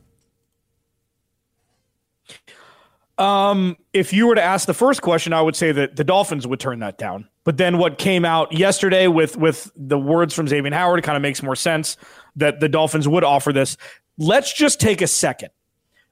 Um, 3.17 3.77
if 3.93 4.13
you 4.13 4.25
were 4.27 4.35
to 4.35 4.41
ask 4.41 4.65
the 4.65 4.73
first 4.73 5.01
question, 5.01 5.33
I 5.33 5.41
would 5.41 5.55
say 5.55 5.71
that 5.71 5.95
the 5.95 6.03
Dolphins 6.03 6.47
would 6.47 6.59
turn 6.59 6.79
that 6.79 6.97
down. 6.97 7.27
But 7.43 7.57
then 7.57 7.77
what 7.77 7.97
came 7.97 8.23
out 8.23 8.51
yesterday 8.51 9.07
with 9.07 9.35
with 9.37 9.71
the 9.75 9.97
words 9.97 10.33
from 10.33 10.47
Xavier 10.47 10.73
Howard 10.73 11.03
kind 11.03 11.15
of 11.15 11.21
makes 11.21 11.41
more 11.41 11.55
sense 11.55 11.97
that 12.35 12.59
the 12.59 12.69
Dolphins 12.69 13.07
would 13.07 13.23
offer 13.23 13.51
this. 13.51 13.77
Let's 14.17 14.53
just 14.53 14.79
take 14.79 15.01
a 15.01 15.07
second. 15.07 15.49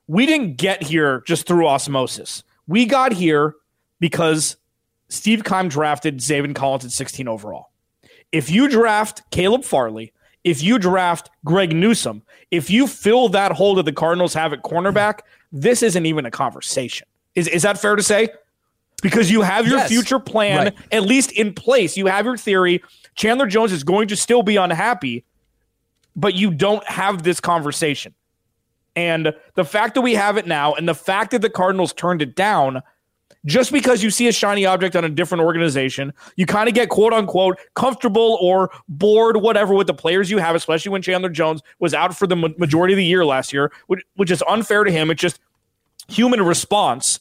We 0.08 0.26
didn't 0.26 0.58
get 0.58 0.82
here 0.82 1.22
just 1.28 1.46
through 1.46 1.68
osmosis. 1.68 2.44
We 2.68 2.86
got 2.86 3.14
here 3.14 3.56
because 4.00 4.58
Steve 5.10 5.44
Keim 5.44 5.70
drafted 5.70 6.18
Zaven 6.18 6.56
Collins 6.56 6.86
at 6.86 6.92
16 6.92 7.28
overall. 7.28 7.70
If 8.32 8.50
you 8.50 8.68
draft 8.68 9.22
Caleb 9.32 9.64
Farley, 9.64 10.14
if 10.44 10.64
you 10.64 10.80
draft 10.80 11.30
Greg 11.46 11.76
Newsome, 11.76 12.24
if 12.52 12.70
you 12.70 12.88
fill 12.88 13.30
that 13.30 13.52
hole 13.52 13.76
that 13.76 13.84
the 13.84 13.92
Cardinals 13.92 14.34
have 14.34 14.54
at 14.54 14.64
cornerback, 14.64 15.20
this 15.52 15.84
isn't 15.84 16.06
even 16.06 16.26
a 16.26 16.32
conversation. 16.32 17.08
Is, 17.36 17.48
is 17.48 17.64
that 17.64 17.78
fair 17.78 17.96
to 17.96 18.04
say? 18.04 18.30
Because 19.02 19.32
you 19.32 19.42
have 19.42 19.68
your 19.68 19.78
yes. 19.78 19.90
future 19.90 20.20
plan 20.20 20.66
right. 20.66 20.78
at 20.92 21.04
least 21.04 21.32
in 21.32 21.54
place. 21.54 21.96
You 21.98 22.08
have 22.08 22.26
your 22.26 22.38
theory. 22.38 22.82
Chandler 23.16 23.48
Jones 23.48 23.72
is 23.72 23.84
going 23.84 24.08
to 24.10 24.16
still 24.16 24.44
be 24.44 24.56
unhappy, 24.56 25.26
but 26.16 26.36
you 26.36 26.52
don't 26.52 26.84
have 26.88 27.24
this 27.24 27.40
conversation. 27.40 28.14
And 28.96 29.34
the 29.56 29.64
fact 29.64 29.96
that 29.96 30.02
we 30.02 30.16
have 30.16 30.38
it 30.38 30.48
now 30.48 30.74
and 30.74 30.88
the 30.88 30.96
fact 30.96 31.32
that 31.32 31.42
the 31.42 31.50
Cardinals 31.50 31.94
turned 31.94 32.22
it 32.22 32.36
down– 32.36 32.82
just 33.46 33.72
because 33.72 34.04
you 34.04 34.10
see 34.10 34.28
a 34.28 34.32
shiny 34.32 34.66
object 34.66 34.96
on 34.96 35.06
a 35.06 35.10
different 35.10 35.44
organization, 35.44 36.14
you 36.36 36.46
kind 36.46 36.68
of 36.68 36.76
get 36.76 36.90
quote 36.90 37.14
unquote 37.14 37.58
comfortable 37.74 38.38
or 38.42 38.70
bored, 38.88 39.38
whatever, 39.38 39.74
with 39.74 39.88
the 39.88 39.94
players 39.94 40.30
you 40.30 40.40
have, 40.40 40.56
especially 40.56 40.92
when 40.92 41.02
Chandler 41.02 41.30
Jones 41.30 41.62
was 41.80 41.94
out 41.94 42.16
for 42.16 42.28
the 42.28 42.36
majority 42.36 42.94
of 42.94 42.98
the 42.98 43.06
year 43.06 43.26
last 43.26 43.54
year, 43.54 43.72
which, 43.88 44.04
which 44.16 44.32
is 44.32 44.44
unfair 44.48 44.84
to 44.84 44.92
him. 44.92 45.10
It's 45.10 45.22
just 45.22 45.40
human 46.10 46.42
response 46.42 47.20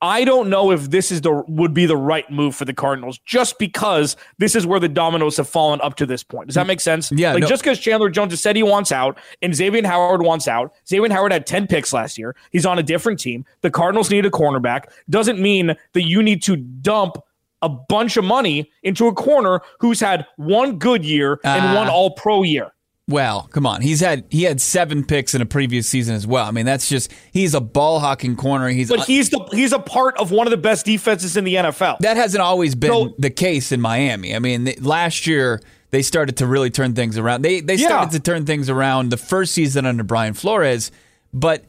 I 0.00 0.24
don't 0.24 0.48
know 0.48 0.70
if 0.70 0.90
this 0.90 1.10
is 1.10 1.22
the 1.22 1.42
would 1.48 1.74
be 1.74 1.86
the 1.86 1.96
right 1.96 2.28
move 2.30 2.54
for 2.54 2.64
the 2.64 2.72
Cardinals, 2.72 3.18
just 3.24 3.58
because 3.58 4.16
this 4.38 4.54
is 4.54 4.66
where 4.66 4.78
the 4.78 4.88
dominoes 4.88 5.36
have 5.38 5.48
fallen 5.48 5.80
up 5.82 5.96
to 5.96 6.06
this 6.06 6.22
point. 6.22 6.48
Does 6.48 6.54
that 6.54 6.66
make 6.66 6.80
sense? 6.80 7.10
Yeah. 7.10 7.32
Like 7.32 7.42
no. 7.42 7.48
just 7.48 7.62
because 7.62 7.80
Chandler 7.80 8.08
Jones 8.08 8.32
has 8.32 8.40
said 8.40 8.54
he 8.54 8.62
wants 8.62 8.92
out 8.92 9.18
and 9.42 9.54
Xavier 9.54 9.84
Howard 9.86 10.22
wants 10.22 10.46
out. 10.46 10.72
Xavier 10.86 11.12
Howard 11.12 11.32
had 11.32 11.46
ten 11.46 11.66
picks 11.66 11.92
last 11.92 12.16
year. 12.16 12.36
He's 12.52 12.64
on 12.64 12.78
a 12.78 12.82
different 12.82 13.18
team. 13.18 13.44
The 13.62 13.70
Cardinals 13.70 14.10
need 14.10 14.24
a 14.24 14.30
cornerback. 14.30 14.84
Doesn't 15.10 15.40
mean 15.40 15.74
that 15.94 16.02
you 16.02 16.22
need 16.22 16.42
to 16.44 16.56
dump 16.56 17.18
a 17.62 17.68
bunch 17.68 18.16
of 18.16 18.24
money 18.24 18.70
into 18.84 19.08
a 19.08 19.14
corner 19.14 19.60
who's 19.80 19.98
had 19.98 20.26
one 20.36 20.78
good 20.78 21.04
year 21.04 21.40
and 21.42 21.66
uh, 21.66 21.74
one 21.74 21.88
All 21.88 22.12
Pro 22.12 22.42
year. 22.42 22.72
Well, 23.08 23.48
come 23.50 23.64
on. 23.64 23.80
He's 23.80 24.00
had 24.00 24.24
he 24.28 24.42
had 24.42 24.60
seven 24.60 25.02
picks 25.02 25.34
in 25.34 25.40
a 25.40 25.46
previous 25.46 25.88
season 25.88 26.14
as 26.14 26.26
well. 26.26 26.44
I 26.44 26.50
mean, 26.50 26.66
that's 26.66 26.90
just 26.90 27.10
he's 27.32 27.54
a 27.54 27.60
ball 27.60 28.00
hawking 28.00 28.36
corner. 28.36 28.68
He's 28.68 28.90
but 28.90 29.06
he's 29.06 29.30
the 29.30 29.42
he's 29.50 29.72
a 29.72 29.78
part 29.78 30.18
of 30.18 30.30
one 30.30 30.46
of 30.46 30.50
the 30.50 30.58
best 30.58 30.84
defenses 30.84 31.34
in 31.34 31.44
the 31.44 31.54
NFL. 31.54 31.98
That 32.00 32.18
hasn't 32.18 32.42
always 32.42 32.74
been 32.74 32.90
so, 32.90 33.14
the 33.18 33.30
case 33.30 33.72
in 33.72 33.80
Miami. 33.80 34.36
I 34.36 34.40
mean, 34.40 34.70
last 34.80 35.26
year 35.26 35.62
they 35.90 36.02
started 36.02 36.36
to 36.36 36.46
really 36.46 36.68
turn 36.68 36.94
things 36.94 37.16
around. 37.16 37.40
They 37.40 37.60
they 37.60 37.78
started 37.78 38.12
yeah. 38.12 38.18
to 38.18 38.20
turn 38.20 38.44
things 38.44 38.68
around 38.68 39.10
the 39.10 39.16
first 39.16 39.52
season 39.52 39.86
under 39.86 40.04
Brian 40.04 40.34
Flores. 40.34 40.92
But 41.32 41.64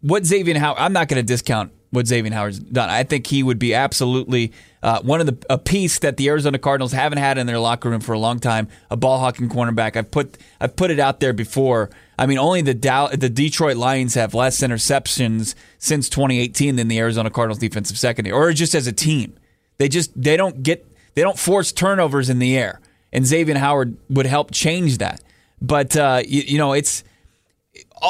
what 0.00 0.24
Xavier 0.24 0.58
Howard, 0.60 0.78
I'm 0.78 0.92
not 0.92 1.08
going 1.08 1.18
to 1.18 1.26
discount 1.26 1.72
what 1.90 2.06
Xavier 2.06 2.32
Howard's 2.32 2.60
done. 2.60 2.88
I 2.88 3.02
think 3.02 3.26
he 3.26 3.42
would 3.42 3.58
be 3.58 3.74
absolutely 3.74 4.52
uh, 4.82 5.00
one 5.02 5.20
of 5.20 5.26
the 5.26 5.36
a 5.48 5.58
piece 5.58 6.00
that 6.00 6.16
the 6.16 6.28
Arizona 6.28 6.58
Cardinals 6.58 6.92
haven't 6.92 7.18
had 7.18 7.38
in 7.38 7.46
their 7.46 7.58
locker 7.58 7.88
room 7.88 8.00
for 8.00 8.12
a 8.12 8.18
long 8.18 8.40
time. 8.40 8.68
A 8.90 8.96
ball 8.96 9.20
hawking 9.20 9.48
cornerback. 9.48 9.96
I've 9.96 10.10
put 10.10 10.36
I've 10.60 10.74
put 10.74 10.90
it 10.90 10.98
out 10.98 11.20
there 11.20 11.32
before. 11.32 11.90
I 12.18 12.26
mean, 12.26 12.38
only 12.38 12.62
the 12.62 12.74
Dow, 12.74 13.08
the 13.08 13.28
Detroit 13.28 13.76
Lions 13.76 14.14
have 14.14 14.34
less 14.34 14.60
interceptions 14.60 15.54
since 15.78 16.08
2018 16.08 16.76
than 16.76 16.88
the 16.88 16.98
Arizona 16.98 17.30
Cardinals 17.30 17.58
defensive 17.58 17.98
secondary, 17.98 18.32
or 18.32 18.52
just 18.52 18.74
as 18.74 18.86
a 18.86 18.92
team. 18.92 19.36
They 19.78 19.88
just 19.88 20.10
they 20.20 20.36
don't 20.36 20.62
get 20.62 20.86
they 21.14 21.22
don't 21.22 21.38
force 21.38 21.70
turnovers 21.70 22.28
in 22.28 22.40
the 22.40 22.56
air, 22.56 22.80
and 23.12 23.24
Xavier 23.24 23.58
Howard 23.58 23.96
would 24.10 24.26
help 24.26 24.50
change 24.50 24.98
that. 24.98 25.22
But 25.60 25.96
uh, 25.96 26.22
you, 26.26 26.42
you 26.42 26.58
know, 26.58 26.72
it's 26.72 27.04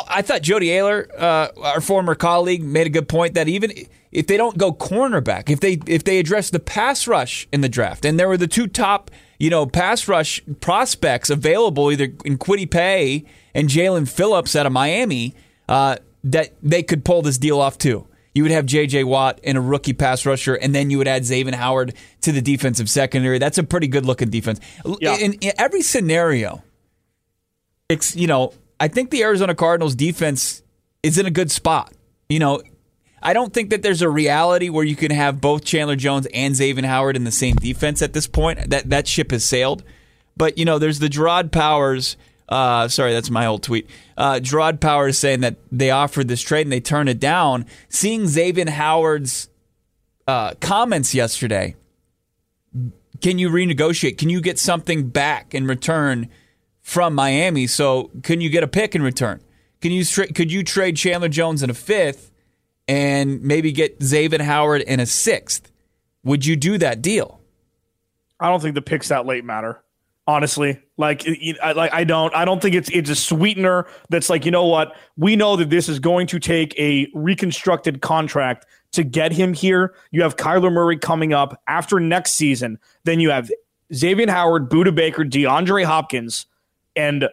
I 0.08 0.22
thought 0.22 0.40
Jody 0.40 0.68
Ayler, 0.68 1.06
uh, 1.18 1.48
our 1.62 1.82
former 1.82 2.14
colleague, 2.14 2.62
made 2.62 2.86
a 2.86 2.90
good 2.90 3.08
point 3.08 3.34
that 3.34 3.48
even 3.48 3.72
if 4.12 4.26
they 4.26 4.36
don't 4.36 4.58
go 4.58 4.72
cornerback, 4.72 5.50
if 5.50 5.60
they 5.60 5.80
if 5.86 6.04
they 6.04 6.18
address 6.18 6.50
the 6.50 6.60
pass 6.60 7.06
rush 7.06 7.48
in 7.52 7.62
the 7.62 7.68
draft, 7.68 8.04
and 8.04 8.20
there 8.20 8.28
were 8.28 8.36
the 8.36 8.46
two 8.46 8.66
top 8.66 9.10
you 9.38 9.50
know 9.50 9.66
pass 9.66 10.06
rush 10.06 10.42
prospects 10.60 11.30
available, 11.30 11.90
either 11.90 12.12
in 12.24 12.38
Kwity 12.38 12.70
Paye 12.70 13.24
and 13.54 13.68
Jaelan 13.68 14.08
Phillips 14.08 14.54
out 14.54 14.66
of 14.66 14.72
Miami, 14.72 15.34
uh, 15.68 15.96
that 16.24 16.52
they 16.62 16.82
could 16.82 17.04
pull 17.04 17.22
this 17.22 17.38
deal 17.38 17.60
off 17.60 17.78
too. 17.78 18.06
You 18.34 18.44
would 18.44 18.52
have 18.52 18.64
J.J. 18.64 19.04
Watt 19.04 19.40
and 19.44 19.58
a 19.58 19.60
rookie 19.60 19.92
pass 19.92 20.24
rusher, 20.24 20.54
and 20.54 20.74
then 20.74 20.88
you 20.88 20.96
would 20.96 21.08
add 21.08 21.24
Xavier 21.26 21.54
Howard 21.54 21.94
to 22.22 22.32
the 22.32 22.40
defensive 22.40 22.88
secondary. 22.88 23.38
That's 23.38 23.58
a 23.58 23.62
pretty 23.62 23.88
good 23.88 24.06
looking 24.06 24.30
defense. 24.30 24.58
Yeah. 25.00 25.18
In, 25.18 25.34
in 25.34 25.52
every 25.58 25.82
scenario, 25.82 26.62
it's 27.88 28.16
you 28.16 28.26
know 28.26 28.54
I 28.80 28.88
think 28.88 29.10
the 29.10 29.22
Arizona 29.22 29.54
Cardinals 29.54 29.94
defense 29.94 30.62
is 31.02 31.18
in 31.18 31.26
a 31.26 31.30
good 31.30 31.50
spot. 31.50 31.92
You 32.28 32.38
know, 32.38 32.62
I 33.22 33.32
don't 33.32 33.52
think 33.52 33.70
that 33.70 33.82
there's 33.82 34.02
a 34.02 34.10
reality 34.10 34.68
where 34.68 34.84
you 34.84 34.96
can 34.96 35.10
have 35.10 35.40
both 35.40 35.64
Chandler 35.64 35.96
Jones 35.96 36.26
and 36.34 36.56
Xavier 36.56 36.86
Howard 36.86 37.16
in 37.16 37.24
the 37.24 37.30
same 37.30 37.56
defense 37.56 38.02
at 38.02 38.12
this 38.12 38.26
point. 38.26 38.70
That 38.70 38.90
that 38.90 39.06
ship 39.06 39.30
has 39.30 39.44
sailed. 39.44 39.82
But 40.36 40.58
you 40.58 40.64
know, 40.64 40.78
there's 40.78 40.98
the 40.98 41.08
Jerraud 41.08 41.52
Powers. 41.52 42.16
Uh, 42.48 42.88
sorry, 42.88 43.12
that's 43.12 43.30
my 43.30 43.46
old 43.46 43.62
tweet. 43.62 43.88
Uh, 44.16 44.40
Jerraud 44.40 44.80
Powers 44.80 45.16
saying 45.16 45.40
that 45.40 45.56
they 45.70 45.90
offered 45.90 46.28
this 46.28 46.42
trade 46.42 46.66
and 46.66 46.72
they 46.72 46.80
turned 46.80 47.08
it 47.08 47.20
down. 47.20 47.64
Seeing 47.88 48.26
Xavier 48.26 48.70
Howard's 48.70 49.48
uh, 50.26 50.54
comments 50.60 51.14
yesterday, 51.14 51.76
can 53.20 53.38
you 53.38 53.48
renegotiate? 53.48 54.18
Can 54.18 54.28
you 54.28 54.40
get 54.40 54.58
something 54.58 55.08
back 55.08 55.54
in 55.54 55.66
return 55.66 56.28
from 56.82 57.14
Miami. 57.14 57.66
So 57.66 58.10
can 58.22 58.40
you 58.40 58.50
get 58.50 58.62
a 58.62 58.68
pick 58.68 58.94
in 58.94 59.02
return? 59.02 59.40
Can 59.80 59.92
you 59.92 60.04
tra- 60.04 60.32
could 60.32 60.52
you 60.52 60.62
trade 60.62 60.96
Chandler 60.96 61.28
Jones 61.28 61.62
in 61.62 61.70
a 61.70 61.74
fifth 61.74 62.31
and 62.88 63.42
maybe 63.42 63.72
get 63.72 64.02
Xavier 64.02 64.42
Howard 64.42 64.82
in 64.82 65.00
a 65.00 65.06
sixth? 65.06 65.70
Would 66.24 66.46
you 66.46 66.56
do 66.56 66.78
that 66.78 67.02
deal? 67.02 67.40
I 68.40 68.48
don't 68.48 68.60
think 68.60 68.74
the 68.74 68.82
picks 68.82 69.08
that 69.08 69.26
late 69.26 69.44
matter. 69.44 69.82
Honestly, 70.26 70.80
like, 70.98 71.26
like 71.74 71.92
I 71.92 72.04
don't, 72.04 72.32
I 72.32 72.44
don't 72.44 72.62
think 72.62 72.76
it's 72.76 72.88
it's 72.90 73.10
a 73.10 73.16
sweetener 73.16 73.88
that's 74.08 74.30
like, 74.30 74.44
you 74.44 74.52
know 74.52 74.66
what? 74.66 74.94
We 75.16 75.34
know 75.34 75.56
that 75.56 75.68
this 75.68 75.88
is 75.88 75.98
going 75.98 76.28
to 76.28 76.38
take 76.38 76.78
a 76.78 77.08
reconstructed 77.12 78.02
contract 78.02 78.66
to 78.92 79.02
get 79.02 79.32
him 79.32 79.52
here. 79.52 79.94
You 80.12 80.22
have 80.22 80.36
Kyler 80.36 80.72
Murray 80.72 80.96
coming 80.96 81.32
up 81.32 81.60
after 81.66 81.98
next 81.98 82.32
season. 82.32 82.78
Then 83.02 83.18
you 83.18 83.30
have 83.30 83.50
Xavier 83.92 84.30
Howard, 84.30 84.70
Budda 84.70 84.94
Baker, 84.94 85.24
DeAndre 85.24 85.84
Hopkins 85.84 86.46
and 86.94 87.28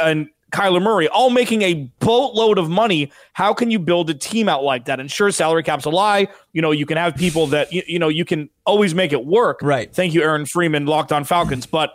and 0.00 0.28
Kyler 0.50 0.80
Murray, 0.80 1.08
all 1.08 1.30
making 1.30 1.62
a 1.62 1.74
boatload 2.00 2.58
of 2.58 2.70
money. 2.70 3.12
How 3.34 3.52
can 3.52 3.70
you 3.70 3.78
build 3.78 4.08
a 4.10 4.14
team 4.14 4.48
out 4.48 4.64
like 4.64 4.86
that? 4.86 4.98
And 4.98 5.10
sure, 5.10 5.30
salary 5.30 5.62
cap's 5.62 5.84
a 5.84 5.90
lie. 5.90 6.28
You 6.52 6.62
know, 6.62 6.70
you 6.70 6.86
can 6.86 6.96
have 6.96 7.16
people 7.16 7.46
that 7.48 7.72
you, 7.72 7.82
you 7.86 7.98
know 7.98 8.08
you 8.08 8.24
can 8.24 8.48
always 8.64 8.94
make 8.94 9.12
it 9.12 9.24
work. 9.26 9.60
Right. 9.62 9.92
Thank 9.94 10.14
you, 10.14 10.22
Aaron 10.22 10.46
Freeman, 10.46 10.86
Locked 10.86 11.12
On 11.12 11.24
Falcons. 11.24 11.66
But 11.66 11.94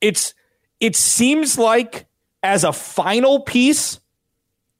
it's 0.00 0.34
it 0.78 0.96
seems 0.96 1.58
like 1.58 2.06
as 2.42 2.64
a 2.64 2.72
final 2.72 3.40
piece, 3.40 4.00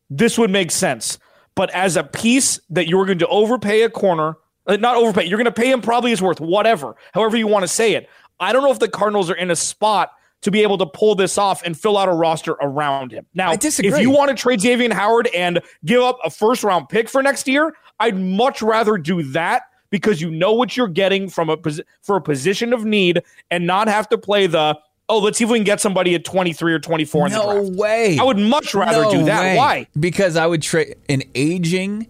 this 0.09 0.38
would 0.38 0.50
make 0.50 0.70
sense. 0.70 1.18
But 1.54 1.70
as 1.70 1.97
a 1.97 2.04
piece 2.04 2.61
that 2.70 2.88
you're 2.88 3.04
going 3.04 3.18
to 3.18 3.28
overpay 3.28 3.82
a 3.82 3.90
corner, 3.90 4.37
uh, 4.66 4.76
not 4.76 4.97
overpay, 4.97 5.25
you're 5.25 5.37
going 5.38 5.44
to 5.47 5.52
pay 5.52 5.70
him 5.70 5.82
probably 5.82 6.12
is 6.12 6.23
worth 6.23 6.40
whatever, 6.40 6.94
however 7.12 7.37
you 7.37 7.47
want 7.47 7.64
to 7.64 7.68
say 7.68 7.94
it. 7.94 8.09
I 8.38 8.52
don't 8.52 8.62
know 8.62 8.70
if 8.70 8.78
the 8.78 8.88
Cardinals 8.88 9.28
are 9.28 9.35
in 9.35 9.50
a 9.50 9.56
spot 9.56 10.12
to 10.42 10.50
be 10.50 10.62
able 10.62 10.78
to 10.78 10.87
pull 10.87 11.14
this 11.14 11.37
off 11.37 11.62
and 11.64 11.78
fill 11.78 11.99
out 11.99 12.09
a 12.09 12.12
roster 12.12 12.52
around 12.62 13.12
him. 13.12 13.26
Now, 13.35 13.52
if 13.52 14.00
you 14.00 14.11
want 14.11 14.30
to 14.30 14.35
trade 14.35 14.61
Xavier 14.61 14.92
Howard 14.94 15.28
and 15.35 15.61
give 15.85 16.02
up 16.02 16.18
a 16.25 16.30
first 16.30 16.64
round 16.64 16.88
pick 16.88 17.09
for 17.09 17.23
next 17.23 17.47
year, 17.47 17.75
I'd 17.99 18.18
much 18.18 18.62
rather 18.62 18.97
do 18.97 19.23
that 19.32 19.64
because 19.90 20.20
you 20.20 20.30
know 20.30 20.52
what 20.52 20.76
you're 20.76 20.88
getting 20.88 21.28
from 21.28 21.50
a 21.50 21.59
for 22.02 22.16
a 22.16 22.20
position 22.20 22.73
of 22.73 22.85
need 22.85 23.23
and 23.50 23.66
not 23.66 23.88
have 23.88 24.09
to 24.09 24.18
play 24.18 24.47
the 24.47 24.78
oh, 25.11 25.18
let's 25.18 25.38
see 25.38 25.44
if 25.44 25.50
we 25.50 25.59
can 25.59 25.64
get 25.64 25.80
somebody 25.80 26.14
at 26.14 26.25
23 26.25 26.73
or 26.73 26.78
24 26.78 27.26
in 27.26 27.32
the 27.32 27.38
No 27.38 27.62
way. 27.76 28.16
I 28.16 28.23
would 28.23 28.38
much 28.38 28.75
rather 28.75 29.02
No 29.02 29.11
do 29.11 29.25
that. 29.25 29.40
way. 29.42 29.56
Why? 29.56 29.87
Because 29.99 30.37
I 30.37 30.47
would 30.47 30.62
trade 30.62 30.94
an 31.09 31.25
aging 31.35 32.06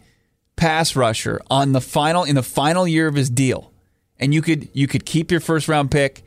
pass 0.56 0.94
rusher 0.94 1.40
on 1.50 1.72
the 1.72 1.80
final 1.80 2.24
in 2.24 2.34
the 2.34 2.42
final 2.42 2.86
year 2.86 3.06
of 3.08 3.14
his 3.14 3.30
deal, 3.30 3.72
and 4.18 4.34
you 4.34 4.42
could 4.42 4.68
you 4.74 4.86
could 4.86 5.04
keep 5.06 5.30
your 5.30 5.40
first 5.40 5.66
round 5.66 5.90
pick, 5.90 6.22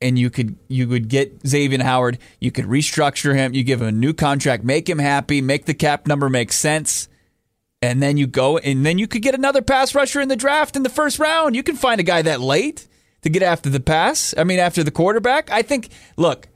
and 0.00 0.18
you 0.18 0.30
could 0.30 0.56
you 0.68 0.88
would 0.88 1.08
get 1.08 1.46
Xavier 1.46 1.82
Howard. 1.82 2.18
You 2.40 2.50
could 2.50 2.66
restructure 2.66 3.34
him. 3.34 3.54
You 3.54 3.64
give 3.64 3.80
him 3.80 3.88
a 3.88 3.92
new 3.92 4.12
contract, 4.12 4.64
make 4.64 4.88
him 4.88 4.98
happy, 4.98 5.40
make 5.40 5.66
the 5.66 5.74
cap 5.74 6.06
number 6.06 6.28
make 6.28 6.52
sense. 6.52 7.08
And 7.82 8.02
then 8.02 8.16
you 8.16 8.26
go, 8.26 8.58
and 8.58 8.86
then 8.86 8.98
you 8.98 9.06
could 9.06 9.22
get 9.22 9.34
another 9.34 9.62
pass 9.62 9.94
rusher 9.94 10.20
in 10.20 10.28
the 10.28 10.36
draft 10.36 10.76
in 10.76 10.82
the 10.82 10.88
first 10.88 11.18
round. 11.18 11.54
You 11.54 11.62
can 11.62 11.76
find 11.76 12.00
a 12.00 12.04
guy 12.04 12.22
that 12.22 12.40
late 12.40 12.88
to 13.22 13.28
get 13.28 13.42
after 13.42 13.68
the 13.68 13.80
pass. 13.80 14.34
I 14.36 14.44
mean, 14.44 14.58
after 14.58 14.82
the 14.82 14.90
quarterback. 14.90 15.50
I 15.50 15.62
think. 15.62 15.90
Look, 16.16 16.48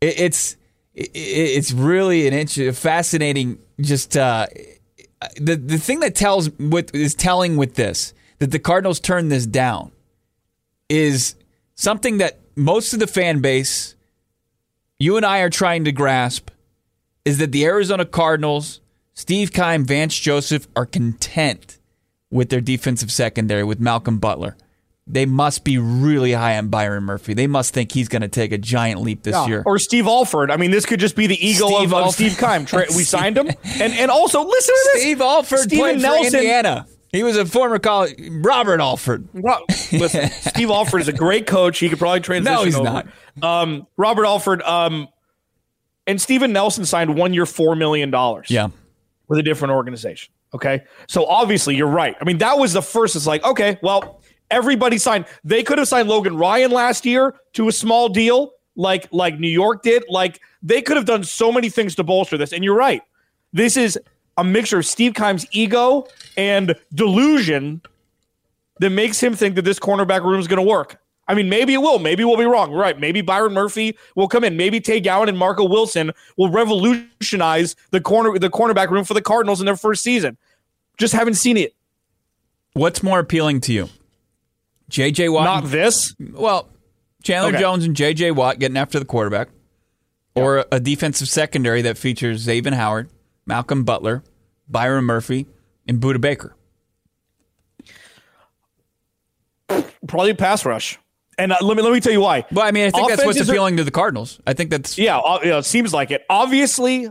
it, 0.00 0.20
it's 0.20 0.56
it, 0.94 1.10
it's 1.14 1.72
really 1.72 2.26
an 2.26 2.34
inch, 2.34 2.58
fascinating. 2.76 3.58
Just 3.80 4.16
uh, 4.16 4.46
the 5.36 5.56
the 5.56 5.78
thing 5.78 6.00
that 6.00 6.14
tells 6.14 6.50
with 6.58 6.94
is 6.94 7.14
telling 7.14 7.56
with 7.56 7.74
this 7.74 8.14
that 8.38 8.50
the 8.50 8.58
Cardinals 8.58 9.00
turned 9.00 9.30
this 9.30 9.46
down 9.46 9.92
is 10.88 11.34
something 11.74 12.18
that 12.18 12.40
most 12.56 12.92
of 12.92 13.00
the 13.00 13.06
fan 13.06 13.40
base, 13.40 13.94
you 14.98 15.16
and 15.16 15.26
I 15.26 15.40
are 15.40 15.50
trying 15.50 15.84
to 15.84 15.92
grasp, 15.92 16.50
is 17.24 17.38
that 17.38 17.52
the 17.52 17.64
Arizona 17.64 18.04
Cardinals, 18.04 18.80
Steve 19.14 19.52
Keim, 19.52 19.84
Vance 19.84 20.18
Joseph 20.18 20.68
are 20.76 20.86
content 20.86 21.78
with 22.30 22.50
their 22.50 22.60
defensive 22.60 23.10
secondary 23.12 23.64
with 23.64 23.80
Malcolm 23.80 24.18
Butler. 24.18 24.56
They 25.06 25.26
must 25.26 25.64
be 25.64 25.76
really 25.76 26.32
high 26.32 26.56
on 26.56 26.68
Byron 26.68 27.04
Murphy. 27.04 27.34
They 27.34 27.46
must 27.46 27.74
think 27.74 27.92
he's 27.92 28.08
going 28.08 28.22
to 28.22 28.28
take 28.28 28.52
a 28.52 28.58
giant 28.58 29.02
leap 29.02 29.22
this 29.22 29.34
Yeah. 29.34 29.46
year. 29.46 29.62
Or 29.66 29.78
Steve 29.78 30.06
Alford. 30.06 30.50
I 30.50 30.56
mean, 30.56 30.70
this 30.70 30.86
could 30.86 30.98
just 30.98 31.14
be 31.14 31.26
the 31.26 31.46
ego 31.46 31.66
Steve 31.68 31.92
of, 31.92 32.06
of 32.06 32.14
Steve. 32.14 32.38
Tra- 32.38 32.86
we 32.96 33.04
signed 33.04 33.36
him, 33.36 33.48
and 33.48 33.92
and 33.92 34.10
also 34.10 34.42
listen 34.42 34.74
to 34.74 34.90
this. 34.94 35.02
Steve 35.02 35.20
Alford 35.20 35.58
Steven 35.60 35.78
played 35.78 36.00
Nelson- 36.00 36.30
for 36.30 36.36
Indiana. 36.38 36.86
He 37.14 37.22
was 37.22 37.36
a 37.36 37.46
former 37.46 37.78
college 37.78 38.14
Robert 38.28 38.80
Alford. 38.80 39.28
Listen, 39.92 40.28
Steve 40.30 40.68
Alford 40.70 41.00
is 41.00 41.08
a 41.08 41.12
great 41.12 41.46
coach. 41.46 41.78
He 41.78 41.88
could 41.88 41.98
probably 41.98 42.20
transition. 42.20 42.54
No, 42.54 42.64
he's 42.64 42.74
over. 42.74 42.84
not. 42.84 43.06
Um, 43.40 43.86
Robert 43.96 44.24
Alford, 44.26 44.62
um, 44.62 45.06
and 46.08 46.20
Steven 46.20 46.52
Nelson 46.52 46.84
signed 46.84 47.14
one 47.16 47.32
year, 47.32 47.46
four 47.46 47.76
million 47.76 48.10
dollars. 48.10 48.50
Yeah. 48.50 48.68
with 49.28 49.38
a 49.38 49.42
different 49.44 49.72
organization. 49.74 50.32
Okay. 50.52 50.82
So 51.08 51.24
obviously 51.26 51.76
you're 51.76 51.86
right. 51.86 52.16
I 52.20 52.24
mean, 52.24 52.38
that 52.38 52.58
was 52.58 52.72
the 52.72 52.82
first. 52.82 53.16
It's 53.16 53.26
like, 53.26 53.44
okay, 53.44 53.78
well, 53.82 54.20
everybody 54.50 54.98
signed. 54.98 55.26
They 55.44 55.62
could 55.62 55.78
have 55.78 55.88
signed 55.88 56.08
Logan 56.08 56.36
Ryan 56.36 56.70
last 56.70 57.06
year 57.06 57.34
to 57.54 57.68
a 57.68 57.72
small 57.72 58.08
deal, 58.08 58.52
like 58.76 59.08
like 59.12 59.38
New 59.38 59.48
York 59.48 59.82
did. 59.82 60.04
Like 60.08 60.40
they 60.62 60.82
could 60.82 60.96
have 60.96 61.06
done 61.06 61.22
so 61.22 61.52
many 61.52 61.70
things 61.70 61.94
to 61.94 62.02
bolster 62.02 62.36
this. 62.36 62.52
And 62.52 62.64
you're 62.64 62.76
right. 62.76 63.02
This 63.52 63.76
is 63.76 63.98
a 64.36 64.44
mixture 64.44 64.78
of 64.78 64.86
Steve 64.86 65.14
Keim's 65.14 65.46
ego 65.52 66.06
and 66.36 66.74
delusion 66.94 67.80
that 68.80 68.90
makes 68.90 69.22
him 69.22 69.34
think 69.34 69.54
that 69.54 69.62
this 69.62 69.78
cornerback 69.78 70.24
room 70.24 70.40
is 70.40 70.48
going 70.48 70.64
to 70.64 70.68
work. 70.68 71.00
I 71.26 71.34
mean, 71.34 71.48
maybe 71.48 71.72
it 71.72 71.78
will. 71.78 71.98
Maybe 71.98 72.24
we'll 72.24 72.36
be 72.36 72.44
wrong. 72.44 72.72
Right. 72.72 72.98
Maybe 72.98 73.22
Byron 73.22 73.54
Murphy 73.54 73.96
will 74.14 74.28
come 74.28 74.44
in. 74.44 74.56
Maybe 74.56 74.78
Tay 74.80 75.00
Gowan 75.00 75.28
and 75.28 75.38
Marco 75.38 75.64
Wilson 75.64 76.10
will 76.36 76.50
revolutionize 76.50 77.76
the 77.92 78.00
corner 78.00 78.38
the 78.38 78.50
cornerback 78.50 78.90
room 78.90 79.04
for 79.04 79.14
the 79.14 79.22
Cardinals 79.22 79.60
in 79.60 79.66
their 79.66 79.76
first 79.76 80.02
season. 80.02 80.36
Just 80.98 81.14
haven't 81.14 81.34
seen 81.34 81.56
it. 81.56 81.74
What's 82.74 83.02
more 83.02 83.20
appealing 83.20 83.60
to 83.62 83.72
you? 83.72 83.88
JJ 84.90 85.32
Watt. 85.32 85.44
Not 85.44 85.70
this. 85.70 86.14
well, 86.18 86.68
Chandler 87.22 87.50
Okay. 87.50 87.60
Jones 87.60 87.84
and 87.84 87.96
JJ 87.96 88.34
Watt 88.34 88.58
getting 88.58 88.76
after 88.76 88.98
the 88.98 89.04
quarterback, 89.06 89.48
or 90.34 90.66
a 90.70 90.78
defensive 90.78 91.28
secondary 91.28 91.80
that 91.82 91.96
features 91.96 92.40
Xavier 92.40 92.74
Howard, 92.74 93.08
Malcolm 93.46 93.84
Butler, 93.84 94.22
Byron 94.68 95.04
Murphy, 95.04 95.46
and 95.86 96.00
Budda 96.00 96.20
Baker. 96.20 96.56
Probably 100.06 100.34
pass 100.34 100.64
rush. 100.64 100.98
And 101.38 101.52
uh, 101.52 101.56
let 101.62 101.76
me 101.76 101.82
let 101.82 101.92
me 101.92 102.00
tell 102.00 102.12
you 102.12 102.20
why. 102.20 102.44
Well, 102.52 102.64
I 102.64 102.70
mean, 102.70 102.86
I 102.86 102.90
think 102.90 103.08
that's 103.08 103.24
what's 103.24 103.36
Offenses 103.36 103.50
are- 103.50 103.52
appealing 103.52 103.76
to 103.78 103.84
the 103.84 103.90
Cardinals. 103.90 104.40
I 104.46 104.52
think 104.52 104.70
that's 104.70 104.96
Yeah, 104.96 105.18
uh, 105.18 105.40
yeah, 105.42 105.58
it 105.58 105.64
seems 105.64 105.92
like 105.92 106.10
it. 106.10 106.24
Obviously, 106.30 107.10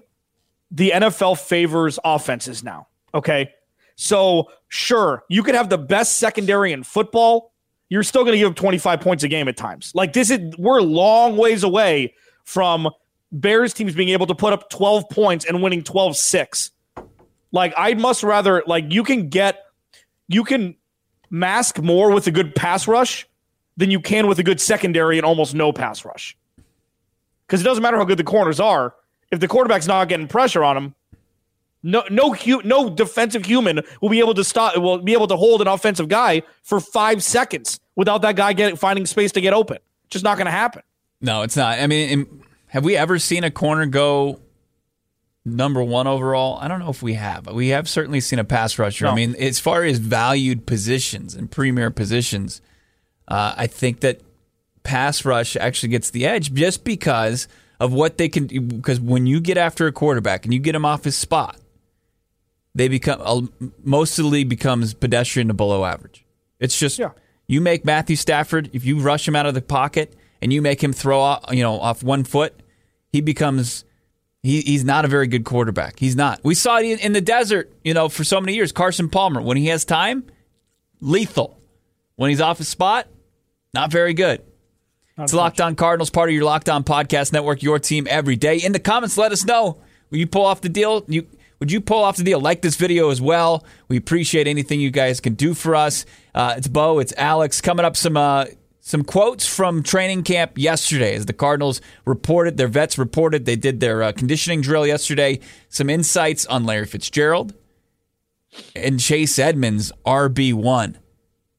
the 0.72 0.92
NFL 0.92 1.40
favors 1.40 2.00
offenses 2.06 2.64
now. 2.64 2.88
Okay. 3.14 3.52
So, 3.96 4.50
sure, 4.70 5.24
you 5.30 5.44
could 5.44 5.54
have 5.56 5.70
the 5.70 5.78
best 5.78 6.18
secondary 6.18 6.72
in 6.72 6.84
football. 6.84 7.54
You're 7.90 8.02
still 8.04 8.24
going 8.24 8.32
to 8.34 8.40
give 8.40 8.50
up 8.50 8.56
25 8.56 9.02
points 9.02 9.24
a 9.24 9.28
game 9.28 9.48
at 9.48 9.56
times. 9.56 9.92
Like, 9.94 10.14
this 10.14 10.32
is, 10.32 10.40
we're 10.58 10.80
a 10.80 10.84
long 10.84 11.38
ways 11.38 11.62
away 11.64 12.16
from 12.44 12.90
Bears 13.34 13.74
teams 13.74 13.96
being 13.96 14.10
able 14.10 14.28
to 14.28 14.36
put 14.36 14.54
up 14.54 14.70
12 14.70 15.10
points 15.10 15.46
and 15.46 15.62
winning 15.62 15.84
12 15.84 16.16
6. 16.16 16.72
Like, 17.52 17.74
I'd 17.78 18.00
much 18.00 18.24
rather, 18.24 18.64
like, 18.66 18.86
you 18.90 19.04
can 19.04 19.30
get, 19.30 19.66
you 20.28 20.44
can 20.44 20.76
mask 21.30 21.80
more 21.80 22.12
with 22.12 22.28
a 22.28 22.32
good 22.32 22.56
pass 22.56 22.88
rush 22.88 23.28
than 23.76 23.92
you 23.92 24.00
can 24.00 24.28
with 24.28 24.40
a 24.40 24.44
good 24.44 24.62
secondary 24.62 25.18
and 25.18 25.26
almost 25.26 25.56
no 25.56 25.74
pass 25.74 26.06
rush 26.06 26.38
because 27.48 27.62
it 27.62 27.64
doesn't 27.64 27.82
matter 27.82 27.98
how 27.98 28.04
good 28.04 28.18
the 28.18 28.24
corners 28.24 28.60
are. 28.60 28.94
If 29.32 29.40
the 29.40 29.48
quarterback's 29.48 29.88
not 29.88 30.08
getting 30.08 30.28
pressure 30.28 30.64
on 30.64 30.78
him, 30.78 30.96
no 31.82 32.04
no 32.10 32.36
no 32.64 32.90
defensive 32.90 33.46
human 33.46 33.82
will 34.02 34.10
be 34.10 34.20
able 34.20 34.36
to 34.36 34.44
stop 34.44 34.78
will 34.78 35.00
be 35.00 35.14
able 35.14 35.28
to 35.28 35.36
hold 35.36 35.62
an 35.62 35.68
offensive 35.68 36.08
guy 36.08 36.44
for 36.62 36.80
five 36.80 37.24
seconds 37.24 37.80
without 37.96 38.22
that 38.22 38.36
guy 38.36 38.54
getting 38.54 38.76
finding 38.76 39.06
space 39.06 39.32
to 39.34 39.42
get 39.42 39.54
open. 39.54 39.80
Just 40.10 40.24
not 40.24 40.38
going 40.38 40.46
to 40.46 40.52
happen. 40.52 40.84
no, 41.20 41.42
it's 41.42 41.58
not. 41.58 41.80
I 41.80 41.88
mean, 41.88 42.44
have 42.74 42.84
we 42.84 42.98
ever 42.98 43.20
seen 43.20 43.44
a 43.44 43.52
corner 43.52 43.86
go 43.86 44.40
number 45.46 45.84
one 45.84 46.08
overall? 46.08 46.58
I 46.60 46.68
don't 46.68 46.80
know 46.80 46.90
if 46.90 47.04
we 47.04 47.14
have. 47.14 47.46
We 47.46 47.68
have 47.68 47.88
certainly 47.88 48.20
seen 48.20 48.40
a 48.40 48.44
pass 48.44 48.80
rusher. 48.80 49.06
I 49.06 49.14
mean, 49.14 49.36
as 49.36 49.60
far 49.60 49.84
as 49.84 50.00
valued 50.00 50.66
positions 50.66 51.36
and 51.36 51.52
premier 51.52 51.92
positions, 51.92 52.62
uh, 53.28 53.54
I 53.56 53.68
think 53.68 54.00
that 54.00 54.22
pass 54.82 55.24
rush 55.24 55.56
actually 55.56 55.90
gets 55.90 56.10
the 56.10 56.26
edge 56.26 56.52
just 56.52 56.84
because 56.84 57.48
of 57.80 57.94
what 57.94 58.18
they 58.18 58.28
can. 58.28 58.48
Because 58.48 59.00
when 59.00 59.28
you 59.28 59.40
get 59.40 59.56
after 59.56 59.86
a 59.86 59.92
quarterback 59.92 60.44
and 60.44 60.52
you 60.52 60.60
get 60.60 60.74
him 60.74 60.84
off 60.84 61.04
his 61.04 61.16
spot, 61.16 61.58
they 62.74 62.88
become 62.88 63.22
uh, 63.24 63.68
most 63.84 64.18
of 64.18 64.24
the 64.26 64.32
league 64.32 64.50
becomes 64.50 64.96
pedestrian 64.96 65.48
to 65.50 65.54
below 65.54 65.86
average. 65.86 66.26
It's 66.60 66.80
just 66.80 66.98
Yeah. 66.98 67.12
you 67.46 67.62
make 67.62 67.86
Matthew 67.86 68.16
Stafford 68.16 68.72
if 68.74 68.84
you 68.84 68.98
rush 69.00 69.28
him 69.28 69.36
out 69.36 69.46
of 69.46 69.54
the 69.54 69.62
pocket 69.62 70.16
and 70.42 70.52
you 70.52 70.60
make 70.62 70.84
him 70.84 70.92
throw 70.92 71.20
off, 71.20 71.46
you 71.52 71.62
know 71.62 71.80
off 71.80 72.02
one 72.02 72.24
foot, 72.24 72.54
he 73.14 73.22
becomes 73.22 73.86
he, 74.42 74.60
he's 74.60 74.84
not 74.84 75.06
a 75.06 75.08
very 75.08 75.28
good 75.28 75.46
quarterback. 75.46 75.98
He's 76.00 76.18
not. 76.18 76.42
We 76.44 76.54
saw 76.54 76.78
it 76.80 77.00
in, 77.00 77.14
the 77.14 77.22
desert, 77.22 77.72
you 77.84 77.94
know, 77.94 78.10
for 78.10 78.26
so 78.26 78.42
many 78.42 78.56
years. 78.56 78.74
Carson 78.74 79.08
Palmer, 79.08 79.42
when 79.42 79.56
he 79.56 79.68
has 79.68 79.86
time, 79.86 80.26
lethal. 81.00 81.58
When 82.18 82.30
he's 82.30 82.42
off 82.42 82.58
his 82.58 82.68
spot, 82.68 83.08
not 83.74 83.90
very 83.90 84.14
good. 84.14 84.44
it's 85.18 85.34
Locked 85.34 85.62
On 85.62 85.76
Cardinals, 85.76 86.10
part 86.10 86.30
of 86.30 86.36
your 86.36 86.44
Locked 86.44 86.68
On 86.68 86.84
Podcast 86.84 87.32
Network, 87.32 87.64
your 87.64 87.80
team 87.80 88.06
every 88.10 88.36
day. 88.36 88.58
In 88.58 88.74
the 88.74 88.80
comments, 88.80 89.18
let 89.18 89.32
us 89.32 89.46
know. 89.46 89.78
Will 90.10 90.18
you 90.18 90.28
pull 90.28 90.46
off 90.46 90.60
the 90.62 90.70
deal? 90.70 91.06
You 91.08 91.26
would 91.60 91.72
you 91.72 91.80
pull 91.80 92.04
off 92.04 92.18
the 92.18 92.24
deal? 92.24 92.42
Like 92.42 92.62
this 92.62 92.76
video 92.76 93.10
as 93.10 93.22
well. 93.22 93.64
We 93.88 93.96
appreciate 93.96 94.48
anything 94.48 94.82
you 94.82 94.92
guys 94.92 95.22
can 95.22 95.34
do 95.34 95.54
for 95.54 95.76
us. 95.76 96.06
Uh, 96.36 96.56
it's 96.58 96.68
Bo, 96.68 97.00
it's 97.00 97.14
Alex. 97.16 97.62
Coming 97.62 97.86
up, 97.86 97.96
some 97.96 98.18
uh, 98.18 98.46
some 98.86 99.06
quotes 99.06 99.48
from 99.48 99.82
training 99.82 100.24
camp 100.24 100.58
yesterday 100.58 101.16
as 101.16 101.26
the 101.26 101.32
Cardinals 101.32 101.80
reported, 102.04 102.58
their 102.58 102.68
vets 102.68 102.98
reported 102.98 103.46
they 103.46 103.56
did 103.56 103.80
their 103.80 104.04
uh, 104.04 104.12
conditioning 104.12 104.60
drill 104.60 104.86
yesterday. 104.86 105.40
Some 105.70 105.90
insights 105.90 106.46
on 106.48 106.66
Larry 106.66 106.86
Fitzgerald 106.86 107.54
and 108.76 109.00
Chase 109.00 109.40
Edmonds, 109.40 109.94
RB1. 110.06 110.98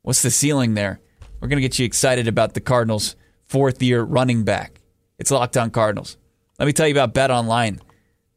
What's 0.02 0.20
the 0.20 0.30
ceiling 0.30 0.74
there? 0.74 1.00
We're 1.40 1.48
going 1.48 1.56
to 1.56 1.66
get 1.66 1.78
you 1.78 1.86
excited 1.86 2.28
about 2.28 2.52
the 2.52 2.60
Cardinals' 2.60 3.16
fourth 3.46 3.82
year 3.82 4.02
running 4.02 4.44
back. 4.44 4.82
It's 5.18 5.30
Locked 5.30 5.56
On 5.56 5.70
Cardinals. 5.70 6.18
Let 6.58 6.66
me 6.66 6.74
tell 6.74 6.86
you 6.86 6.92
about 6.92 7.14
Bet 7.14 7.30
Online. 7.30 7.80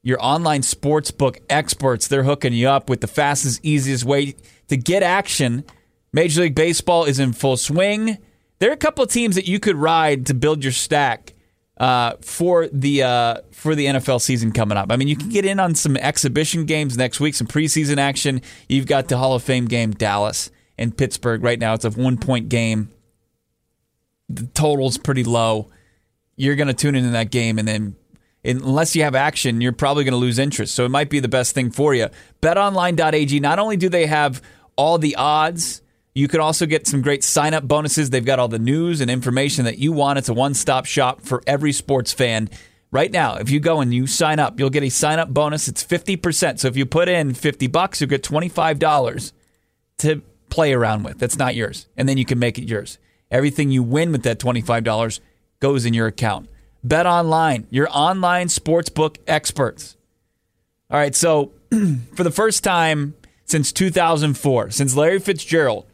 Your 0.02 0.18
online 0.22 0.62
sportsbook 0.62 1.40
experts, 1.50 2.08
they're 2.08 2.24
hooking 2.24 2.54
you 2.54 2.70
up 2.70 2.90
with 2.90 3.02
the 3.02 3.08
fastest, 3.08 3.60
easiest 3.64 4.06
way 4.06 4.36
to 4.70 4.78
get 4.78 5.04
action. 5.04 5.66
Major 6.14 6.44
League 6.44 6.56
Baseball 6.56 7.04
is 7.04 7.20
in 7.20 7.34
full 7.34 7.58
swing. 7.58 8.20
There 8.60 8.70
are 8.70 8.74
a 8.74 8.78
couple 8.78 9.04
of 9.04 9.12
teams 9.12 9.36
that 9.36 9.48
you 9.48 9.60
could 9.60 9.76
ride 9.76 10.26
to 10.28 10.34
build 10.34 10.64
your 10.64 10.72
stack 10.72 11.34
uh, 11.80 12.14
for 12.22 12.68
the 12.68 13.04
uh, 13.04 13.42
for 13.52 13.76
the 13.76 13.86
NFL 13.86 14.22
season 14.22 14.52
coming 14.52 14.78
up. 14.78 14.92
I 14.92 14.96
mean, 14.96 15.08
you 15.08 15.16
can 15.16 15.30
get 15.30 15.46
in 15.46 15.60
on 15.60 15.76
some 15.76 15.96
exhibition 15.98 16.66
games 16.66 16.98
next 16.98 17.20
week, 17.20 17.36
some 17.36 17.48
preseason 17.48 17.98
action. 17.98 18.42
You've 18.68 18.88
got 18.88 19.08
the 19.08 19.18
Hall 19.18 19.36
of 19.36 19.44
Fame 19.44 19.66
game, 19.66 19.92
Dallas 19.92 20.50
and 20.78 20.98
Pittsburgh. 20.98 21.44
Right 21.44 21.60
now, 21.60 21.74
it's 21.74 21.86
a 21.86 21.92
one 21.92 22.18
point 22.18 22.50
game. 22.50 22.92
The 24.30 24.48
total's 24.48 24.98
pretty 24.98 25.24
low. 25.24 25.70
You're 26.36 26.56
going 26.56 26.68
to 26.68 26.74
tune 26.74 26.96
into 26.96 27.12
that 27.12 27.32
game, 27.32 27.60
and 27.60 27.68
then 27.68 27.96
unless 28.44 28.96
you 28.96 29.04
have 29.04 29.16
action, 29.16 29.62
you're 29.62 29.72
probably 29.72 30.04
going 30.04 30.14
to 30.14 30.18
lose 30.18 30.40
interest. 30.40 30.74
So 30.76 30.86
it 30.86 30.90
might 30.90 31.10
be 31.10 31.20
the 31.20 31.28
best 31.28 31.54
thing 31.54 31.72
for 31.72 31.94
you. 31.94 32.10
BetOnline.ag. 32.42 33.40
Not 33.40 33.60
only 33.60 33.78
do 33.78 33.90
they 33.90 34.06
have 34.06 34.42
all 34.76 34.98
the 34.98 35.16
odds 35.16 35.82
You 36.18 36.28
can 36.28 36.40
also 36.40 36.66
get 36.66 36.88
some 36.88 37.04
great 37.04 37.24
sign 37.24 37.54
up 37.54 37.68
bonuses. 37.68 38.10
They've 38.10 38.26
got 38.26 38.40
all 38.40 38.48
the 38.48 38.58
news 38.58 39.02
and 39.02 39.12
information 39.12 39.66
that 39.66 39.78
you 39.78 39.92
want. 39.92 40.18
It's 40.18 40.30
a 40.30 40.34
one 40.34 40.56
stop 40.56 40.88
shop 40.88 41.22
for 41.22 41.44
every 41.46 41.72
sports 41.72 42.12
fan. 42.12 42.50
Right 42.90 43.12
now, 43.12 43.36
if 43.36 43.52
you 43.52 43.60
go 43.60 43.82
and 43.82 43.94
you 43.94 44.08
sign 44.08 44.40
up, 44.40 44.60
you'll 44.60 44.72
get 44.72 44.82
a 44.82 44.90
sign 44.90 45.20
up 45.20 45.30
bonus. 45.30 45.68
It's 45.68 45.84
50%. 45.84 46.58
So 46.58 46.70
if 46.70 46.76
you 46.76 46.88
put 46.88 47.08
in 47.08 47.36
50 47.36 47.68
bucks, 47.68 48.02
you'll 48.02 48.10
get 48.10 48.24
$25 48.24 49.32
to 50.00 50.24
play 50.50 50.74
around 50.74 51.04
with. 51.04 51.20
That's 51.20 51.38
not 51.38 51.54
yours. 51.54 51.86
And 51.96 52.10
then 52.10 52.18
you 52.18 52.26
can 52.26 52.40
make 52.40 52.58
it 52.58 52.68
yours. 52.68 52.98
Everything 53.30 53.70
you 53.70 53.84
win 53.84 54.12
with 54.12 54.24
that 54.24 54.40
$25 54.40 55.20
goes 55.60 55.86
in 55.86 55.94
your 55.94 56.08
account. 56.08 56.50
Bet 56.84 57.06
online, 57.06 57.68
your 57.70 57.90
online 57.92 58.48
sportsbook 58.48 59.18
experts. 59.28 59.98
All 60.90 60.98
right, 61.00 61.14
so 61.14 61.52
for 62.16 62.24
the 62.24 62.32
first 62.32 62.64
time 62.64 63.14
since 63.46 63.72
2004, 63.72 64.72
since 64.72 64.96
Larry 64.96 65.20
Fitzgerald, 65.20 65.86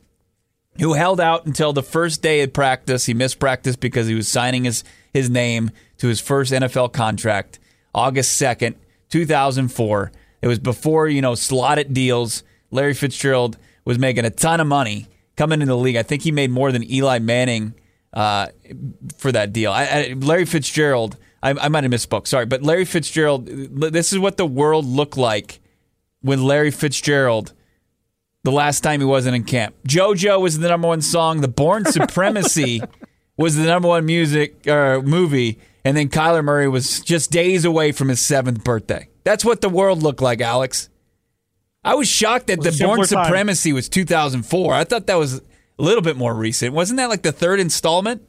who 0.80 0.94
held 0.94 1.20
out 1.20 1.46
until 1.46 1.74
the 1.74 1.84
first 1.84 2.22
day 2.22 2.42
of 2.42 2.54
practice, 2.54 3.06
he 3.06 3.14
missed 3.14 3.40
practice 3.40 3.76
because 3.76 4.08
he 4.08 4.16
was 4.16 4.28
signing 4.28 4.64
his, 4.64 4.84
his 5.14 5.30
name 5.30 5.72
to 5.98 6.08
his 6.08 6.20
first 6.20 6.52
NFL 6.52 6.94
contract, 6.94 7.60
August 7.94 8.42
2nd, 8.42 8.76
2004. 9.10 10.12
It 10.42 10.48
was 10.48 10.60
before, 10.60 11.08
you 11.08 11.22
know, 11.22 11.36
slotted 11.36 11.94
deals. 11.94 12.44
Larry 12.72 12.94
Fitzgerald 12.94 13.58
was 13.86 14.00
making 14.00 14.26
a 14.26 14.30
ton 14.30 14.60
of 14.60 14.68
money 14.68 15.08
coming 15.36 15.62
into 15.62 15.74
the 15.74 15.78
league. 15.78 15.96
I 15.96 16.04
think 16.04 16.24
he 16.24 16.32
made 16.32 16.52
more 16.52 16.72
than 16.72 16.90
Eli 16.90 17.20
Manning 17.20 17.76
uh, 18.14 18.48
for 19.18 19.32
that 19.32 19.54
deal. 19.54 19.72
I, 19.72 19.84
I, 19.86 20.16
Larry 20.18 20.46
Fitzgerald, 20.46 21.18
I, 21.42 21.52
I 21.52 21.70
might 21.70 21.84
have 21.84 21.92
misspoke, 21.92 22.28
sorry, 22.28 22.46
but 22.46 22.64
Larry 22.64 22.86
Fitzgerald, 22.86 23.46
this 23.46 24.14
is 24.14 24.20
what 24.20 24.38
the 24.38 24.46
world 24.46 24.86
looked 24.86 25.18
like 25.18 25.60
when 26.22 26.44
Larry 26.44 26.72
Fitzgerald, 26.72 27.54
the 28.44 28.52
last 28.52 28.82
time 28.82 29.00
he 29.00 29.06
wasn't 29.06 29.36
in 29.36 29.44
camp. 29.44 29.76
JoJo 29.88 30.42
was 30.42 30.60
the 30.60 30.68
number 30.68 30.88
one 30.88 31.02
song. 31.02 31.42
The 31.42 31.48
Bourne 31.48 31.86
Supremacy 31.86 32.82
was 33.38 33.56
the 33.56 33.64
number 33.64 33.88
one 33.88 34.06
music 34.06 34.68
or 34.68 34.96
uh, 34.96 35.02
movie, 35.02 35.60
and 35.86 35.96
then 35.96 36.10
Kyler 36.10 36.44
Murray 36.44 36.68
was 36.68 37.00
just 37.02 37.32
days 37.32 37.66
away 37.66 37.92
from 37.92 38.10
his 38.10 38.20
seventh 38.20 38.64
birthday. 38.64 39.08
That's 39.24 39.46
what 39.46 39.62
the 39.62 39.70
world 39.70 40.04
looked 40.04 40.22
like, 40.22 40.42
Alex. 40.42 40.90
I 41.86 41.96
was 41.96 42.08
shocked 42.08 42.48
that 42.48 42.62
the 42.62 42.78
Bourne 42.80 43.06
Supremacy 43.06 43.74
was 43.74 43.90
2004. 43.90 44.74
I 44.74 44.84
thought 44.84 45.08
that 45.08 45.16
was 45.16 45.36
a 45.36 45.42
little 45.78 46.02
bit 46.02 46.16
more 46.16 46.34
recent. 46.34 46.74
Wasn't 46.74 46.98
that 46.98 47.10
like 47.10 47.24
the 47.24 47.32
third 47.32 47.60
installment? 47.60 48.22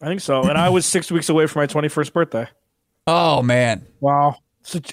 I 0.00 0.06
think 0.06 0.20
so. 0.20 0.42
And 0.42 0.58
I 0.58 0.68
was 0.68 0.86
six 0.86 1.10
weeks 1.10 1.28
away 1.28 1.46
from 1.46 1.60
my 1.60 1.66
21st 1.66 2.12
birthday. 2.12 2.48
Oh, 3.06 3.42
man. 3.42 3.86
Wow. 4.00 4.36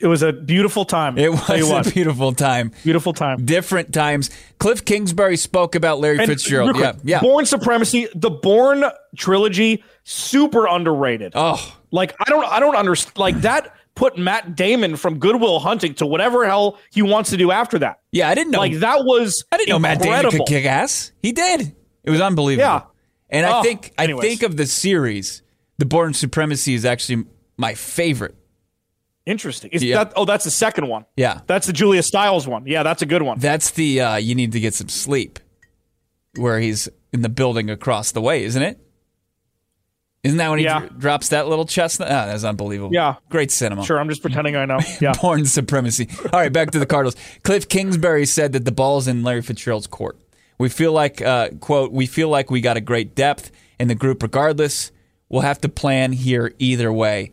It 0.02 0.08
was 0.08 0.24
a 0.24 0.34
beautiful 0.34 0.84
time. 0.84 1.18
It 1.18 1.32
was 1.32 1.88
a 1.88 1.90
beautiful 1.92 2.34
time. 2.34 2.72
Beautiful 2.84 3.14
time. 3.14 3.46
Different 3.46 3.94
times. 3.94 4.30
Cliff 4.60 4.84
Kingsbury 4.84 5.38
spoke 5.38 5.76
about 5.76 6.00
Larry 6.00 6.18
and 6.18 6.28
Fitzgerald. 6.28 6.74
Quick, 6.74 6.96
yeah, 7.04 7.18
yeah. 7.18 7.22
Bourne 7.22 7.46
Supremacy, 7.46 8.08
the 8.16 8.32
Bourne 8.32 8.84
trilogy, 9.16 9.84
super 10.04 10.66
underrated. 10.66 11.34
Oh, 11.36 11.78
like 11.92 12.16
I 12.20 12.30
don't, 12.30 12.46
I 12.46 12.60
don't 12.60 12.76
understand. 12.76 13.18
Like 13.18 13.42
that 13.42 13.76
put 13.96 14.18
Matt 14.18 14.56
Damon 14.56 14.96
from 14.96 15.20
Good 15.20 15.40
Will 15.40 15.60
Hunting 15.60 15.94
to 15.96 16.06
whatever 16.06 16.46
hell 16.46 16.80
he 16.92 17.02
wants 17.02 17.30
to 17.30 17.38
do 17.38 17.52
after 17.52 17.78
that. 17.80 18.00
Yeah, 18.12 18.30
I 18.30 18.36
didn't 18.36 18.52
know. 18.52 18.60
Like 18.60 18.80
that 18.80 19.04
was 19.04 19.44
I 19.52 19.58
didn't 19.58 19.76
incredible. 19.76 20.06
know 20.06 20.12
Matt 20.12 20.24
Damon 20.24 20.32
could 20.32 20.48
kick 20.48 20.66
ass. 20.66 21.12
He 21.22 21.32
did. 21.32 21.76
It 22.04 22.10
was 22.10 22.22
unbelievable. 22.22 22.68
Yeah. 22.68 22.82
And 23.30 23.46
I 23.46 23.60
oh, 23.60 23.62
think 23.62 23.94
anyways. 23.98 24.26
I 24.26 24.28
think 24.28 24.44
of 24.44 24.58
the 24.58 24.66
series, 24.66 25.44
The 25.78 25.86
Bourne 25.86 26.14
Supremacy 26.14 26.74
is 26.74 26.86
actually 26.86 27.26
my 27.58 27.76
favorite. 27.76 28.36
Interesting. 29.26 29.72
Is 29.72 29.84
yeah. 29.84 30.04
that 30.04 30.14
oh 30.16 30.26
that's 30.26 30.46
the 30.46 30.52
second 30.52 30.88
one. 30.88 31.06
Yeah. 31.16 31.42
That's 31.46 31.68
the 31.68 31.74
Julia 31.74 32.02
Stiles 32.04 32.48
one. 32.48 32.66
Yeah, 32.66 32.84
that's 32.84 33.02
a 33.02 33.06
good 33.06 33.22
one. 33.22 33.40
That's 33.40 33.72
the 33.72 34.02
uh, 34.02 34.16
you 34.16 34.36
need 34.36 34.54
to 34.54 34.60
get 34.60 34.74
some 34.74 34.90
sleep 34.90 35.40
where 36.36 36.60
he's 36.60 36.90
in 37.12 37.22
the 37.22 37.30
building 37.30 37.70
across 37.70 38.12
the 38.12 38.22
way, 38.22 38.44
isn't 38.44 38.62
it? 38.62 38.80
Isn't 40.24 40.38
that 40.38 40.50
when 40.50 40.60
he 40.60 40.66
yeah. 40.66 40.88
drops 40.98 41.30
that 41.30 41.48
little 41.48 41.66
chestnut? 41.66 42.10
Oh, 42.10 42.26
that's 42.28 42.44
unbelievable. 42.44 42.94
Yeah. 42.94 43.16
Great 43.30 43.52
cinema. 43.52 43.86
Sure, 43.86 44.00
I'm 44.00 44.10
just 44.10 44.22
pretending 44.22 44.56
I 44.56 44.66
know. 44.66 44.80
Yeah. 45.00 45.14
Bourne 45.14 45.46
supremacy. 45.46 46.10
All 46.34 46.40
right, 46.40 46.52
back 46.52 46.72
to 46.72 46.80
the 46.80 46.86
Cardinals. 46.86 47.16
Cliff 47.44 47.70
Kingsbury 47.70 48.26
said 48.26 48.52
that 48.52 48.66
the 48.66 48.72
ball's 48.72 49.08
in 49.08 49.24
Larry 49.24 49.42
Fitzgerald's 49.42 49.88
court. 49.88 50.18
We 50.58 50.68
feel 50.68 50.92
like, 50.92 51.22
uh, 51.22 51.50
quote, 51.62 51.94
we 51.94 52.06
feel 52.06 52.28
like 52.28 52.52
we 52.52 52.60
got 52.60 52.76
a 52.76 52.82
great 52.82 53.16
depth 53.16 53.50
in 53.80 53.88
the 53.88 53.96
group 53.96 54.22
regardless. 54.22 54.92
We'll 55.30 55.44
have 55.44 55.62
to 55.62 55.70
plan 55.70 56.12
here 56.12 56.54
either 56.60 56.92
way. 56.92 57.32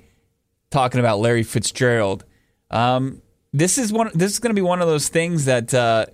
Talking 0.71 1.01
about 1.01 1.21
Larry 1.21 1.43
Fitzgerald. 1.43 2.25
Um, 2.71 3.23
this 3.53 3.79
is 3.79 3.93
one. 3.93 4.11
This 4.15 4.33
is 4.33 4.39
going 4.39 4.51
to 4.51 4.61
be 4.61 4.67
one 4.67 4.83
of 4.83 4.89
those 4.89 5.09
things 5.09 5.45
that 5.45 5.73
uh, 5.73 6.07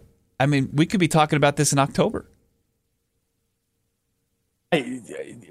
I 0.42 0.46
mean, 0.46 0.70
we 0.72 0.86
could 0.86 0.98
be 0.98 1.08
talking 1.08 1.36
about 1.36 1.54
this 1.54 1.72
in 1.72 1.78
October. 1.78 2.28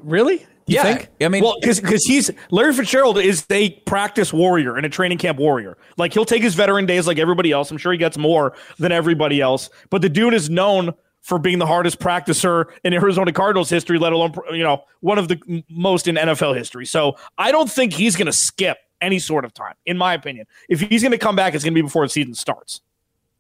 Really? 0.02 0.40
You 0.68 0.76
yeah, 0.76 0.84
think? 0.84 1.10
I 1.22 1.30
mean, 1.30 1.44
well, 1.44 1.58
because 1.62 2.04
he's 2.06 2.30
Larry 2.50 2.74
Fitzgerald 2.74 3.18
is 3.18 3.46
a 3.50 3.72
practice 3.86 4.34
warrior 4.34 4.76
and 4.76 4.86
a 4.86 4.90
training 4.90 5.18
camp 5.18 5.40
warrior. 5.40 5.78
Like 5.98 6.14
he'll 6.14 6.26
take 6.26 6.44
his 6.44 6.56
veteran 6.56 6.86
days 6.86 7.08
like 7.08 7.20
everybody 7.20 7.52
else. 7.52 7.72
I'm 7.72 7.78
sure 7.78 7.92
he 7.94 7.98
gets 7.98 8.18
more 8.18 8.54
than 8.80 8.92
everybody 8.92 9.40
else. 9.40 9.70
But 9.90 10.02
the 10.02 10.10
dude 10.10 10.34
is 10.34 10.50
known 10.50 10.94
for 11.22 11.40
being 11.40 11.60
the 11.60 11.68
hardest 11.68 12.00
practicer 12.00 12.66
in 12.84 12.94
Arizona 12.94 13.32
Cardinals 13.32 13.70
history, 13.70 13.98
let 13.98 14.12
alone 14.12 14.34
you 14.52 14.64
know 14.64 14.84
one 15.00 15.18
of 15.18 15.30
the 15.30 15.64
most 15.70 16.08
in 16.08 16.16
NFL 16.16 16.58
history. 16.58 16.86
So 16.86 17.16
I 17.38 17.52
don't 17.52 17.70
think 17.70 17.94
he's 17.94 18.16
going 18.16 18.26
to 18.26 18.34
skip 18.34 18.78
any 19.02 19.20
sort 19.20 19.46
of 19.46 19.54
time, 19.54 19.74
in 19.86 19.98
my 19.98 20.14
opinion. 20.14 20.46
If 20.70 20.82
he's 20.82 21.02
going 21.02 21.12
to 21.12 21.18
come 21.18 21.36
back, 21.36 21.54
it's 21.54 21.64
going 21.64 21.74
to 21.74 21.78
be 21.78 21.82
before 21.82 22.06
the 22.06 22.10
season 22.10 22.34
starts. 22.36 22.82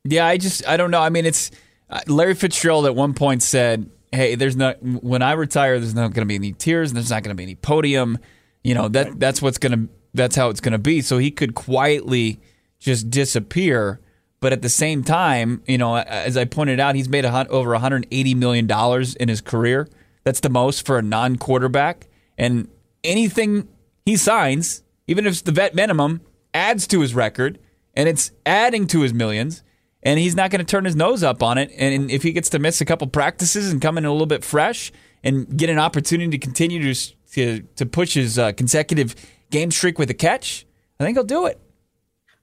Yeah, 0.03 0.25
I 0.25 0.37
just 0.37 0.67
I 0.67 0.77
don't 0.77 0.91
know. 0.91 1.01
I 1.01 1.09
mean, 1.09 1.25
it's 1.25 1.51
uh, 1.89 1.99
Larry 2.07 2.33
Fitzgerald 2.33 2.85
at 2.85 2.95
one 2.95 3.13
point 3.13 3.43
said 3.43 3.89
hey, 4.11 4.35
there's 4.35 4.55
not 4.55 4.81
when 4.81 5.21
I 5.21 5.33
retire, 5.33 5.79
there's 5.79 5.95
not 5.95 6.13
going 6.13 6.25
to 6.25 6.25
be 6.25 6.35
any 6.35 6.53
tears, 6.53 6.91
and 6.91 6.97
there's 6.97 7.09
not 7.09 7.23
going 7.23 7.35
to 7.35 7.37
be 7.37 7.43
any 7.43 7.55
podium. 7.55 8.17
You 8.63 8.75
know 8.75 8.87
that 8.89 9.19
that's 9.19 9.41
what's 9.41 9.57
going 9.57 9.71
to 9.71 9.93
that's 10.13 10.35
how 10.35 10.49
it's 10.49 10.61
going 10.61 10.73
to 10.73 10.79
be. 10.79 11.01
So 11.01 11.17
he 11.17 11.31
could 11.31 11.55
quietly 11.55 12.39
just 12.79 13.09
disappear. 13.09 13.99
But 14.39 14.53
at 14.53 14.63
the 14.63 14.69
same 14.69 15.03
time, 15.03 15.61
you 15.67 15.77
know, 15.77 15.97
as 15.97 16.35
I 16.35 16.45
pointed 16.45 16.79
out, 16.79 16.95
he's 16.95 17.07
made 17.07 17.25
a, 17.25 17.47
over 17.49 17.71
180 17.71 18.33
million 18.35 18.65
dollars 18.65 19.15
in 19.15 19.29
his 19.29 19.39
career. 19.39 19.87
That's 20.23 20.39
the 20.39 20.49
most 20.49 20.85
for 20.85 20.97
a 20.97 21.01
non-quarterback. 21.03 22.07
And 22.39 22.67
anything 23.03 23.67
he 24.03 24.17
signs, 24.17 24.81
even 25.11 25.27
if 25.27 25.33
it's 25.33 25.41
the 25.41 25.51
vet 25.51 25.75
minimum, 25.75 26.21
adds 26.53 26.87
to 26.87 27.01
his 27.01 27.13
record, 27.13 27.59
and 27.93 28.09
it's 28.09 28.31
adding 28.45 28.87
to 28.87 29.01
his 29.01 29.13
millions 29.13 29.63
and 30.03 30.19
he's 30.19 30.35
not 30.35 30.49
going 30.49 30.59
to 30.59 30.65
turn 30.65 30.85
his 30.85 30.95
nose 30.95 31.23
up 31.23 31.43
on 31.43 31.57
it. 31.57 31.71
And 31.77 32.09
if 32.09 32.23
he 32.23 32.31
gets 32.31 32.49
to 32.49 32.59
miss 32.59 32.81
a 32.81 32.85
couple 32.85 33.07
practices 33.07 33.71
and 33.71 33.81
come 33.81 33.97
in 33.97 34.05
a 34.05 34.11
little 34.11 34.27
bit 34.27 34.43
fresh 34.43 34.91
and 35.23 35.57
get 35.57 35.69
an 35.69 35.79
opportunity 35.79 36.31
to 36.31 36.37
continue 36.37 36.93
to 36.93 37.11
to, 37.33 37.61
to 37.77 37.85
push 37.85 38.15
his 38.15 38.37
uh, 38.37 38.51
consecutive 38.51 39.15
game 39.51 39.71
streak 39.71 39.97
with 39.97 40.09
a 40.09 40.13
catch, 40.13 40.65
I 40.99 41.05
think 41.05 41.15
he'll 41.15 41.23
do 41.23 41.45
it. 41.45 41.61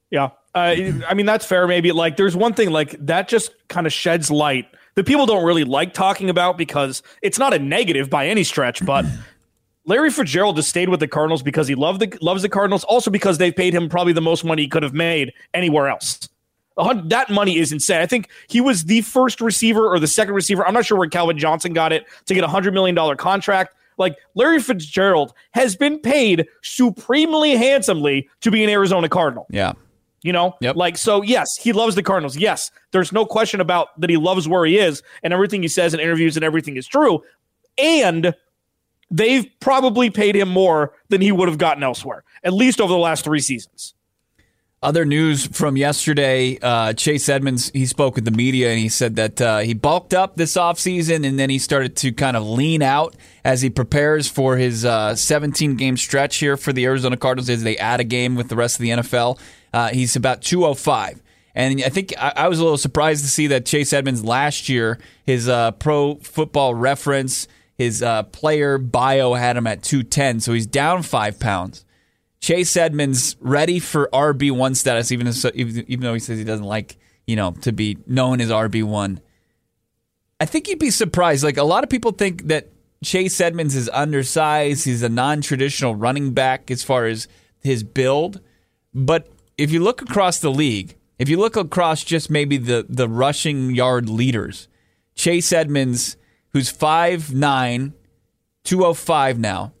Yeah, 0.09 0.31
uh, 0.55 0.75
I 1.07 1.13
mean 1.13 1.27
that's 1.27 1.45
fair. 1.45 1.67
Maybe 1.67 1.91
like 1.91 2.17
there's 2.17 2.35
one 2.35 2.53
thing 2.53 2.71
like 2.71 2.95
that 3.05 3.27
just 3.27 3.51
kind 3.67 3.85
of 3.85 3.93
sheds 3.93 4.31
light 4.31 4.65
that 4.95 5.05
people 5.05 5.27
don't 5.27 5.45
really 5.45 5.63
like 5.63 5.93
talking 5.93 6.29
about 6.29 6.57
because 6.57 7.03
it's 7.21 7.37
not 7.37 7.53
a 7.53 7.59
negative 7.59 8.09
by 8.09 8.27
any 8.27 8.43
stretch, 8.43 8.85
but. 8.85 9.05
Larry 9.89 10.09
Fitzgerald 10.09 10.55
just 10.55 10.69
stayed 10.69 10.87
with 10.87 11.01
the 11.01 11.07
Cardinals 11.07 11.43
because 11.43 11.67
he 11.67 11.75
loved 11.75 11.99
the 11.99 12.17
loves 12.21 12.43
the 12.43 12.49
Cardinals, 12.49 12.85
also 12.85 13.11
because 13.11 13.37
they've 13.37 13.55
paid 13.55 13.73
him 13.73 13.89
probably 13.89 14.13
the 14.13 14.21
most 14.21 14.45
money 14.45 14.61
he 14.61 14.67
could 14.69 14.83
have 14.83 14.93
made 14.93 15.33
anywhere 15.53 15.89
else 15.89 16.29
that 17.05 17.29
money 17.29 17.57
is 17.57 17.71
insane. 17.71 18.01
I 18.01 18.05
think 18.05 18.29
he 18.47 18.61
was 18.61 18.85
the 18.85 19.01
first 19.01 19.41
receiver 19.41 19.87
or 19.87 19.99
the 19.99 20.07
second 20.07 20.33
receiver. 20.33 20.65
I'm 20.65 20.73
not 20.73 20.85
sure 20.85 20.97
where 20.97 21.09
Calvin 21.09 21.37
Johnson 21.37 21.73
got 21.73 21.91
it 21.91 22.05
to 22.25 22.33
get 22.33 22.43
a 22.43 22.47
$100 22.47 22.73
million 22.73 23.17
contract. 23.17 23.75
Like 23.97 24.17
Larry 24.35 24.61
Fitzgerald 24.61 25.33
has 25.51 25.75
been 25.75 25.99
paid 25.99 26.47
supremely 26.61 27.55
handsomely 27.57 28.29
to 28.41 28.51
be 28.51 28.63
an 28.63 28.69
Arizona 28.69 29.09
Cardinal. 29.09 29.45
Yeah. 29.49 29.73
You 30.21 30.33
know, 30.33 30.55
yep. 30.59 30.75
like, 30.75 30.97
so 30.97 31.21
yes, 31.21 31.55
he 31.55 31.71
loves 31.71 31.95
the 31.95 32.03
Cardinals. 32.03 32.35
Yes, 32.35 32.71
there's 32.91 33.13
no 33.13 33.25
question 33.25 33.61
about 33.61 33.99
that 33.99 34.09
he 34.09 34.17
loves 34.17 34.49
where 34.49 34.65
he 34.65 34.77
is 34.77 35.01
and 35.23 35.33
everything 35.33 35.61
he 35.61 35.69
says 35.69 35.93
in 35.93 35.99
interviews 36.01 36.35
and 36.35 36.43
everything 36.43 36.75
is 36.75 36.87
true. 36.87 37.23
And 37.77 38.35
they've 39.11 39.47
probably 39.59 40.09
paid 40.09 40.35
him 40.35 40.49
more 40.49 40.93
than 41.09 41.21
he 41.21 41.31
would 41.31 41.47
have 41.47 41.57
gotten 41.57 41.83
elsewhere, 41.83 42.23
at 42.43 42.53
least 42.53 42.79
over 42.79 42.91
the 42.91 42.99
last 42.99 43.23
three 43.23 43.39
seasons. 43.39 43.93
Other 44.81 45.03
news 45.03 45.45
from 45.45 45.75
yesterday 45.75 46.57
uh, 46.61 46.93
Chase 46.93 47.27
Edmonds, 47.27 47.69
he 47.71 47.85
spoke 47.85 48.15
with 48.15 48.23
the 48.23 48.31
media 48.31 48.69
and 48.69 48.79
he 48.79 48.87
said 48.87 49.17
that 49.17 49.41
uh, 49.41 49.59
he 49.59 49.73
bulked 49.73 50.13
up 50.13 50.37
this 50.37 50.53
offseason 50.53 51.27
and 51.27 51.37
then 51.37 51.49
he 51.49 51.59
started 51.59 51.97
to 51.97 52.13
kind 52.13 52.37
of 52.37 52.47
lean 52.47 52.81
out 52.81 53.13
as 53.43 53.61
he 53.61 53.69
prepares 53.69 54.29
for 54.29 54.55
his 54.55 54.83
17 54.83 55.71
uh, 55.71 55.73
game 55.73 55.97
stretch 55.97 56.37
here 56.37 56.55
for 56.55 56.71
the 56.71 56.85
Arizona 56.85 57.17
Cardinals 57.17 57.49
as 57.49 57.63
they 57.63 57.75
add 57.75 57.99
a 57.99 58.05
game 58.05 58.35
with 58.35 58.47
the 58.47 58.55
rest 58.55 58.77
of 58.77 58.83
the 58.83 58.89
NFL. 58.89 59.37
Uh, 59.73 59.89
he's 59.89 60.15
about 60.15 60.41
205. 60.41 61.21
And 61.55 61.83
I 61.83 61.89
think 61.89 62.13
I, 62.17 62.31
I, 62.37 62.47
was 62.47 62.59
a 62.59 62.63
little 62.63 62.77
surprised 62.77 63.25
to 63.25 63.29
see 63.29 63.47
that 63.47 63.65
Chase 63.65 63.91
Edmonds 63.91 64.23
last 64.23 64.69
year, 64.69 64.97
his 65.25 65.49
uh, 65.49 65.71
pro 65.71 66.15
football 66.15 66.73
reference, 66.73 67.49
his 67.79 68.03
uh, 68.03 68.23
player 68.23 68.77
bio 68.77 69.35
had 69.35 69.55
him 69.55 69.65
at 69.65 69.81
210. 69.81 70.41
So 70.41 70.51
he's 70.51 70.67
down 70.67 71.01
five 71.01 71.39
pounds. 71.39 71.85
Chase 72.41 72.75
Edmonds 72.75 73.37
ready 73.39 73.79
for 73.79 74.09
RB 74.11 74.51
one 74.51 74.75
status, 74.75 75.13
even 75.13 75.27
even 75.87 76.01
though 76.01 76.13
he 76.13 76.19
says 76.19 76.37
he 76.37 76.43
doesn't 76.43 76.65
like 76.65 76.97
you 77.25 77.37
know 77.37 77.51
to 77.61 77.71
be 77.71 77.97
known 78.05 78.41
as 78.41 78.49
RB 78.49 78.83
one. 78.83 79.21
I 80.41 80.45
think 80.45 80.67
you'd 80.67 80.77
be 80.77 80.89
surprised. 80.89 81.41
Like 81.41 81.55
a 81.55 81.63
lot 81.63 81.85
of 81.85 81.89
people 81.89 82.11
think 82.11 82.47
that 82.47 82.67
Chase 83.01 83.39
Edmonds 83.39 83.75
is 83.75 83.89
undersized. 83.93 84.83
He's 84.83 85.03
a 85.03 85.09
non-traditional 85.09 85.95
running 85.95 86.33
back 86.33 86.69
as 86.69 86.83
far 86.83 87.05
as 87.05 87.29
his 87.61 87.83
build. 87.83 88.41
But 88.93 89.31
if 89.57 89.71
you 89.71 89.81
look 89.81 90.01
across 90.01 90.39
the 90.39 90.51
league, 90.51 90.97
if 91.17 91.29
you 91.29 91.37
look 91.37 91.55
across 91.55 92.03
just 92.03 92.29
maybe 92.29 92.57
the 92.57 92.85
the 92.89 93.07
rushing 93.07 93.73
yard 93.73 94.09
leaders, 94.09 94.67
Chase 95.15 95.53
Edmonds, 95.53 96.17
who's 96.53 96.71
5'9", 96.71 97.93
205 98.63 99.39
now. 99.39 99.73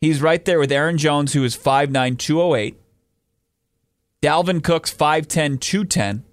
He's 0.00 0.20
right 0.20 0.44
there 0.44 0.58
with 0.58 0.72
Aaron 0.72 0.98
Jones, 0.98 1.32
who 1.32 1.44
is 1.44 1.56
5'9", 1.56 2.18
208. 2.18 2.78
Dalvin 4.22 4.62
Cook's 4.62 4.92
5'10", 4.92 5.60
210. 5.60 6.24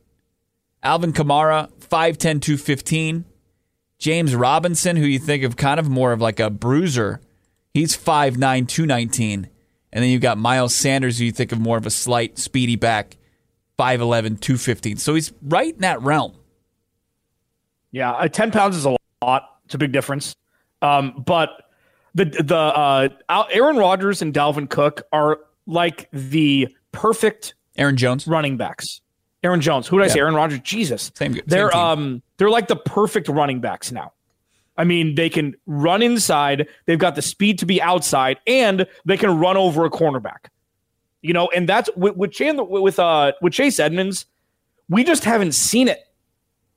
Alvin 0.84 1.14
Kamara, 1.14 1.72
5'10", 1.80 2.42
215. 2.42 3.26
James 3.98 4.36
Robinson, 4.36 4.96
who 4.96 5.06
you 5.06 5.20
think 5.20 5.44
of 5.44 5.56
kind 5.56 5.80
of 5.80 5.88
more 5.88 6.12
of 6.12 6.20
like 6.20 6.40
a 6.40 6.50
bruiser, 6.50 7.22
he's 7.74 7.96
5'9", 7.96 8.68
219. 8.68 9.50
And 9.94 10.04
then 10.04 10.10
you've 10.10 10.22
got 10.22 10.38
Miles 10.38 10.74
Sanders, 10.74 11.20
who 11.20 11.26
you 11.26 11.32
think 11.32 11.52
of 11.52 11.60
more 11.60 11.78
of 11.78 11.86
a 11.86 11.90
slight, 11.92 12.40
speedy 12.40 12.76
back, 12.76 13.18
5'11", 13.78 14.40
215. 14.40 14.98
So 14.98 15.14
he's 15.16 15.34
right 15.42 15.74
in 15.74 15.82
that 15.82 16.02
realm. 16.02 16.34
Yeah, 17.92 18.12
uh, 18.12 18.28
10 18.28 18.52
pounds 18.52 18.76
is 18.76 18.86
a 18.86 18.96
lot. 19.22 19.60
It's 19.66 19.76
a 19.76 19.78
big 19.78 19.92
difference. 19.92 20.36
Um, 20.82 21.24
but 21.26 21.70
the 22.16 22.26
the 22.26 22.56
uh, 22.56 23.10
Aaron 23.52 23.78
Rodgers 23.78 24.22
and 24.22 24.34
Dalvin 24.34 24.70
Cook 24.70 25.04
are 25.12 25.40
like 25.68 26.10
the 26.12 26.76
perfect 26.92 27.54
Aaron 27.78 27.98
Jones 27.98 28.28
running 28.28 28.58
backs. 28.58 29.02
Aaron 29.44 29.62
Jones. 29.62 29.88
Who 29.88 29.98
did 29.98 30.04
I 30.04 30.08
yeah. 30.08 30.14
say? 30.14 30.20
Aaron 30.20 30.36
Rodgers. 30.36 30.60
Jesus. 30.60 31.12
Same. 31.16 31.34
same 31.34 31.44
they're 31.46 31.70
team. 31.70 31.80
um 31.80 32.24
they're 32.38 32.50
like 32.50 32.68
the 32.68 32.76
perfect 32.76 33.28
running 33.28 33.60
backs 33.62 33.92
now. 33.92 34.14
I 34.78 34.84
mean, 34.84 35.16
they 35.16 35.30
can 35.30 35.56
run 35.66 36.02
inside. 36.02 36.68
They've 36.86 36.98
got 36.98 37.16
the 37.16 37.22
speed 37.22 37.60
to 37.60 37.66
be 37.66 37.82
outside, 37.82 38.40
and 38.48 38.88
they 39.06 39.18
can 39.18 39.38
run 39.38 39.58
over 39.58 39.86
a 39.86 39.92
cornerback. 39.92 40.48
You 41.22 41.34
know, 41.34 41.50
and 41.56 41.70
that's 41.70 41.90
with 41.96 42.16
with, 42.16 42.32
Chandler, 42.32 42.64
with 42.64 43.00
uh 43.00 43.34
with 43.42 43.54
Chase 43.54 43.80
Edmonds. 43.80 44.26
We 44.90 45.04
just 45.04 45.24
haven't 45.24 45.54
seen 45.54 45.88
it. 45.88 46.00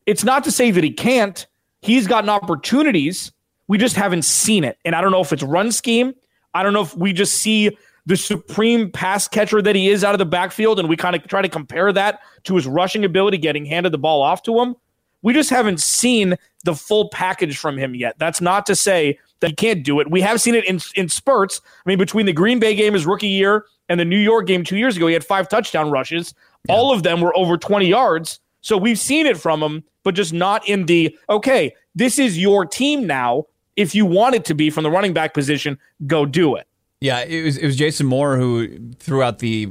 It's 0.06 0.22
not 0.22 0.44
to 0.44 0.52
say 0.52 0.70
that 0.70 0.84
he 0.84 0.92
can't. 0.92 1.46
He's 1.84 2.06
gotten 2.06 2.30
opportunities. 2.30 3.30
We 3.68 3.76
just 3.76 3.94
haven't 3.94 4.24
seen 4.24 4.64
it. 4.64 4.78
And 4.86 4.94
I 4.94 5.02
don't 5.02 5.12
know 5.12 5.20
if 5.20 5.34
it's 5.34 5.42
run 5.42 5.70
scheme. 5.70 6.14
I 6.54 6.62
don't 6.62 6.72
know 6.72 6.80
if 6.80 6.96
we 6.96 7.12
just 7.12 7.34
see 7.34 7.76
the 8.06 8.16
supreme 8.16 8.90
pass 8.90 9.28
catcher 9.28 9.60
that 9.60 9.76
he 9.76 9.90
is 9.90 10.02
out 10.02 10.14
of 10.14 10.18
the 10.18 10.24
backfield 10.24 10.80
and 10.80 10.88
we 10.88 10.96
kind 10.96 11.14
of 11.14 11.26
try 11.28 11.42
to 11.42 11.48
compare 11.48 11.92
that 11.92 12.20
to 12.44 12.54
his 12.56 12.66
rushing 12.66 13.04
ability, 13.04 13.36
getting 13.36 13.66
handed 13.66 13.92
the 13.92 13.98
ball 13.98 14.22
off 14.22 14.42
to 14.44 14.58
him. 14.60 14.74
We 15.20 15.34
just 15.34 15.50
haven't 15.50 15.78
seen 15.78 16.36
the 16.64 16.74
full 16.74 17.10
package 17.10 17.58
from 17.58 17.76
him 17.76 17.94
yet. 17.94 18.18
That's 18.18 18.40
not 18.40 18.64
to 18.64 18.74
say 18.74 19.18
that 19.40 19.50
he 19.50 19.54
can't 19.54 19.84
do 19.84 20.00
it. 20.00 20.10
We 20.10 20.22
have 20.22 20.40
seen 20.40 20.54
it 20.54 20.64
in, 20.64 20.80
in 20.94 21.10
spurts. 21.10 21.60
I 21.64 21.88
mean, 21.88 21.98
between 21.98 22.24
the 22.24 22.32
Green 22.32 22.58
Bay 22.58 22.74
game 22.74 22.94
his 22.94 23.04
rookie 23.04 23.28
year 23.28 23.66
and 23.90 24.00
the 24.00 24.06
New 24.06 24.18
York 24.18 24.46
game 24.46 24.64
two 24.64 24.78
years 24.78 24.96
ago, 24.96 25.06
he 25.06 25.12
had 25.12 25.22
five 25.22 25.50
touchdown 25.50 25.90
rushes. 25.90 26.32
Yeah. 26.66 26.76
All 26.76 26.94
of 26.94 27.02
them 27.02 27.20
were 27.20 27.36
over 27.36 27.58
20 27.58 27.86
yards. 27.86 28.40
So 28.64 28.78
we've 28.78 28.98
seen 28.98 29.26
it 29.26 29.36
from 29.36 29.62
him, 29.62 29.84
but 30.04 30.14
just 30.14 30.32
not 30.32 30.66
in 30.66 30.86
the, 30.86 31.14
okay, 31.28 31.74
this 31.94 32.18
is 32.18 32.38
your 32.38 32.64
team 32.64 33.06
now. 33.06 33.44
If 33.76 33.94
you 33.94 34.06
want 34.06 34.36
it 34.36 34.46
to 34.46 34.54
be 34.54 34.70
from 34.70 34.84
the 34.84 34.90
running 34.90 35.12
back 35.12 35.34
position, 35.34 35.78
go 36.06 36.24
do 36.24 36.56
it. 36.56 36.66
Yeah, 36.98 37.20
it 37.20 37.44
was 37.44 37.58
it 37.58 37.66
was 37.66 37.76
Jason 37.76 38.06
Moore 38.06 38.38
who 38.38 38.92
threw 38.98 39.22
out 39.22 39.40
the 39.40 39.70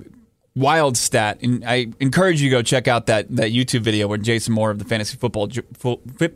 wild 0.55 0.95
stat, 0.95 1.39
and 1.41 1.65
I 1.65 1.87
encourage 1.99 2.39
you 2.39 2.49
to 2.51 2.57
go 2.57 2.61
check 2.61 2.87
out 2.87 3.07
that 3.07 3.35
that 3.35 3.51
YouTube 3.51 3.81
video 3.81 4.07
where 4.07 4.19
Jason 4.19 4.53
Moore 4.53 4.69
of 4.69 4.77
the 4.77 4.85
Fantasy 4.85 5.17
Football 5.17 5.49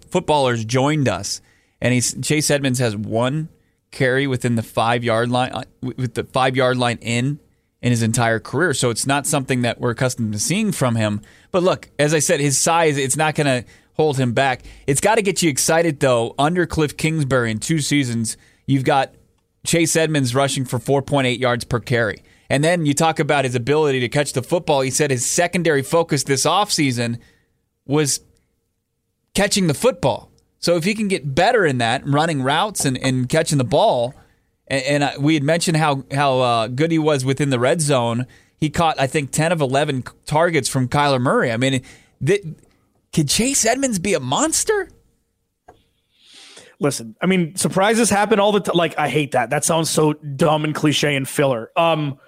Footballers 0.09 0.65
joined 0.65 1.07
us, 1.07 1.41
and 1.79 1.93
he's 1.93 2.19
Chase 2.21 2.49
Edmonds 2.49 2.79
has 2.79 2.95
one 2.95 3.49
carry 3.91 4.25
within 4.25 4.55
the 4.55 4.63
five 4.63 5.03
yard 5.03 5.29
line 5.29 5.51
uh, 5.51 5.63
with 5.81 6.15
the 6.15 6.23
five 6.23 6.55
yard 6.55 6.77
line 6.77 6.97
in 7.01 7.39
in 7.81 7.91
his 7.91 8.01
entire 8.01 8.39
career. 8.39 8.73
So 8.73 8.89
it's 8.89 9.05
not 9.05 9.27
something 9.27 9.61
that 9.61 9.79
we're 9.79 9.91
accustomed 9.91 10.33
to 10.33 10.39
seeing 10.39 10.71
from 10.71 10.95
him. 10.95 11.21
But 11.51 11.63
look, 11.63 11.89
as 11.99 12.13
I 12.13 12.19
said, 12.19 12.39
his 12.39 12.57
size 12.57 12.97
it's 12.97 13.17
not 13.17 13.35
going 13.35 13.63
to 13.63 13.69
hold 13.93 14.17
him 14.17 14.33
back. 14.33 14.61
It's 14.85 15.01
got 15.01 15.15
to 15.15 15.21
get 15.21 15.41
you 15.41 15.49
excited, 15.49 15.99
though. 15.99 16.35
Under 16.37 16.65
Cliff 16.65 16.97
Kingsbury 16.97 17.51
in 17.51 17.59
two 17.59 17.79
seasons, 17.79 18.37
you've 18.65 18.83
got 18.83 19.13
Chase 19.65 19.95
Edmonds 19.95 20.33
rushing 20.33 20.65
for 20.65 20.79
4.8 20.79 21.39
yards 21.39 21.65
per 21.65 21.79
carry. 21.79 22.23
And 22.49 22.63
then 22.63 22.85
you 22.85 22.93
talk 22.93 23.19
about 23.19 23.43
his 23.43 23.55
ability 23.55 23.99
to 24.01 24.09
catch 24.09 24.33
the 24.33 24.41
football. 24.41 24.81
He 24.81 24.91
said 24.91 25.11
his 25.11 25.25
secondary 25.25 25.83
focus 25.83 26.23
this 26.23 26.45
offseason 26.45 27.19
was 27.85 28.21
catching 29.33 29.67
the 29.67 29.73
football. 29.73 30.31
So 30.59 30.75
if 30.75 30.83
he 30.83 30.95
can 30.95 31.07
get 31.07 31.35
better 31.35 31.65
in 31.65 31.79
that, 31.79 32.05
running 32.07 32.41
routes 32.41 32.85
and, 32.85 32.97
and 32.97 33.27
catching 33.27 33.57
the 33.57 33.63
ball, 33.63 34.15
and, 34.67 35.03
and 35.03 35.23
we 35.23 35.33
had 35.33 35.43
mentioned 35.43 35.77
how 35.77 36.03
how 36.11 36.39
uh, 36.39 36.67
good 36.67 36.91
he 36.91 36.99
was 36.99 37.25
within 37.25 37.49
the 37.49 37.59
red 37.59 37.81
zone. 37.81 38.25
He 38.59 38.69
caught, 38.69 38.99
I 38.99 39.07
think, 39.07 39.31
ten 39.31 39.51
of 39.51 39.61
eleven 39.61 40.03
targets 40.25 40.67
from 40.67 40.87
Kyler 40.87 41.21
Murray. 41.21 41.51
I 41.51 41.57
mean, 41.57 41.83
th- 42.25 42.43
could 43.13 43.29
Chase 43.29 43.65
Edmonds 43.65 43.99
be 43.99 44.13
a 44.13 44.19
monster? 44.19 44.89
Listen, 46.79 47.15
I 47.21 47.25
mean, 47.25 47.55
surprises 47.55 48.09
happen 48.09 48.39
all 48.39 48.51
the 48.51 48.59
time. 48.59 48.75
Like, 48.75 48.97
I 48.99 49.09
hate 49.09 49.31
that. 49.31 49.49
That 49.49 49.65
sounds 49.65 49.89
so 49.89 50.13
dumb 50.13 50.63
and 50.63 50.75
cliche 50.75 51.15
and 51.15 51.27
filler. 51.27 51.71
Um, 51.75 52.19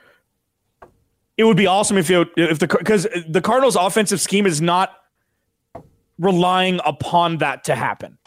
it 1.38 1.44
would 1.44 1.58
be 1.58 1.68
awesome 1.68 1.98
if 1.98 2.10
you 2.10 2.26
if 2.36 2.60
the 2.60 2.68
because 2.68 3.08
the 3.28 3.42
Cardinals' 3.42 3.76
offensive 3.76 4.20
scheme 4.20 4.46
is 4.46 4.60
not 4.60 4.92
relying 6.18 6.80
upon 6.84 7.38
that 7.38 7.64
to 7.66 7.76
happen. 7.76 8.18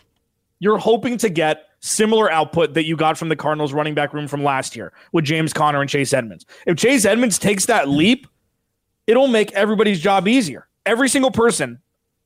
You're 0.60 0.78
hoping 0.78 1.18
to 1.18 1.28
get 1.28 1.64
similar 1.82 2.30
output 2.30 2.74
that 2.74 2.84
you 2.84 2.96
got 2.96 3.18
from 3.18 3.28
the 3.28 3.36
Cardinals 3.36 3.72
running 3.72 3.94
back 3.94 4.14
room 4.14 4.28
from 4.28 4.42
last 4.42 4.74
year 4.74 4.92
with 5.12 5.24
James 5.24 5.52
Conner 5.52 5.80
and 5.80 5.90
Chase 5.90 6.12
Edmonds. 6.12 6.46
If 6.66 6.76
Chase 6.76 7.04
Edmonds 7.04 7.38
takes 7.38 7.66
that 7.66 7.88
leap, 7.88 8.26
it'll 9.06 9.28
make 9.28 9.52
everybody's 9.52 10.00
job 10.00 10.26
easier. 10.26 10.68
Every 10.86 11.08
single 11.08 11.30
person 11.30 11.80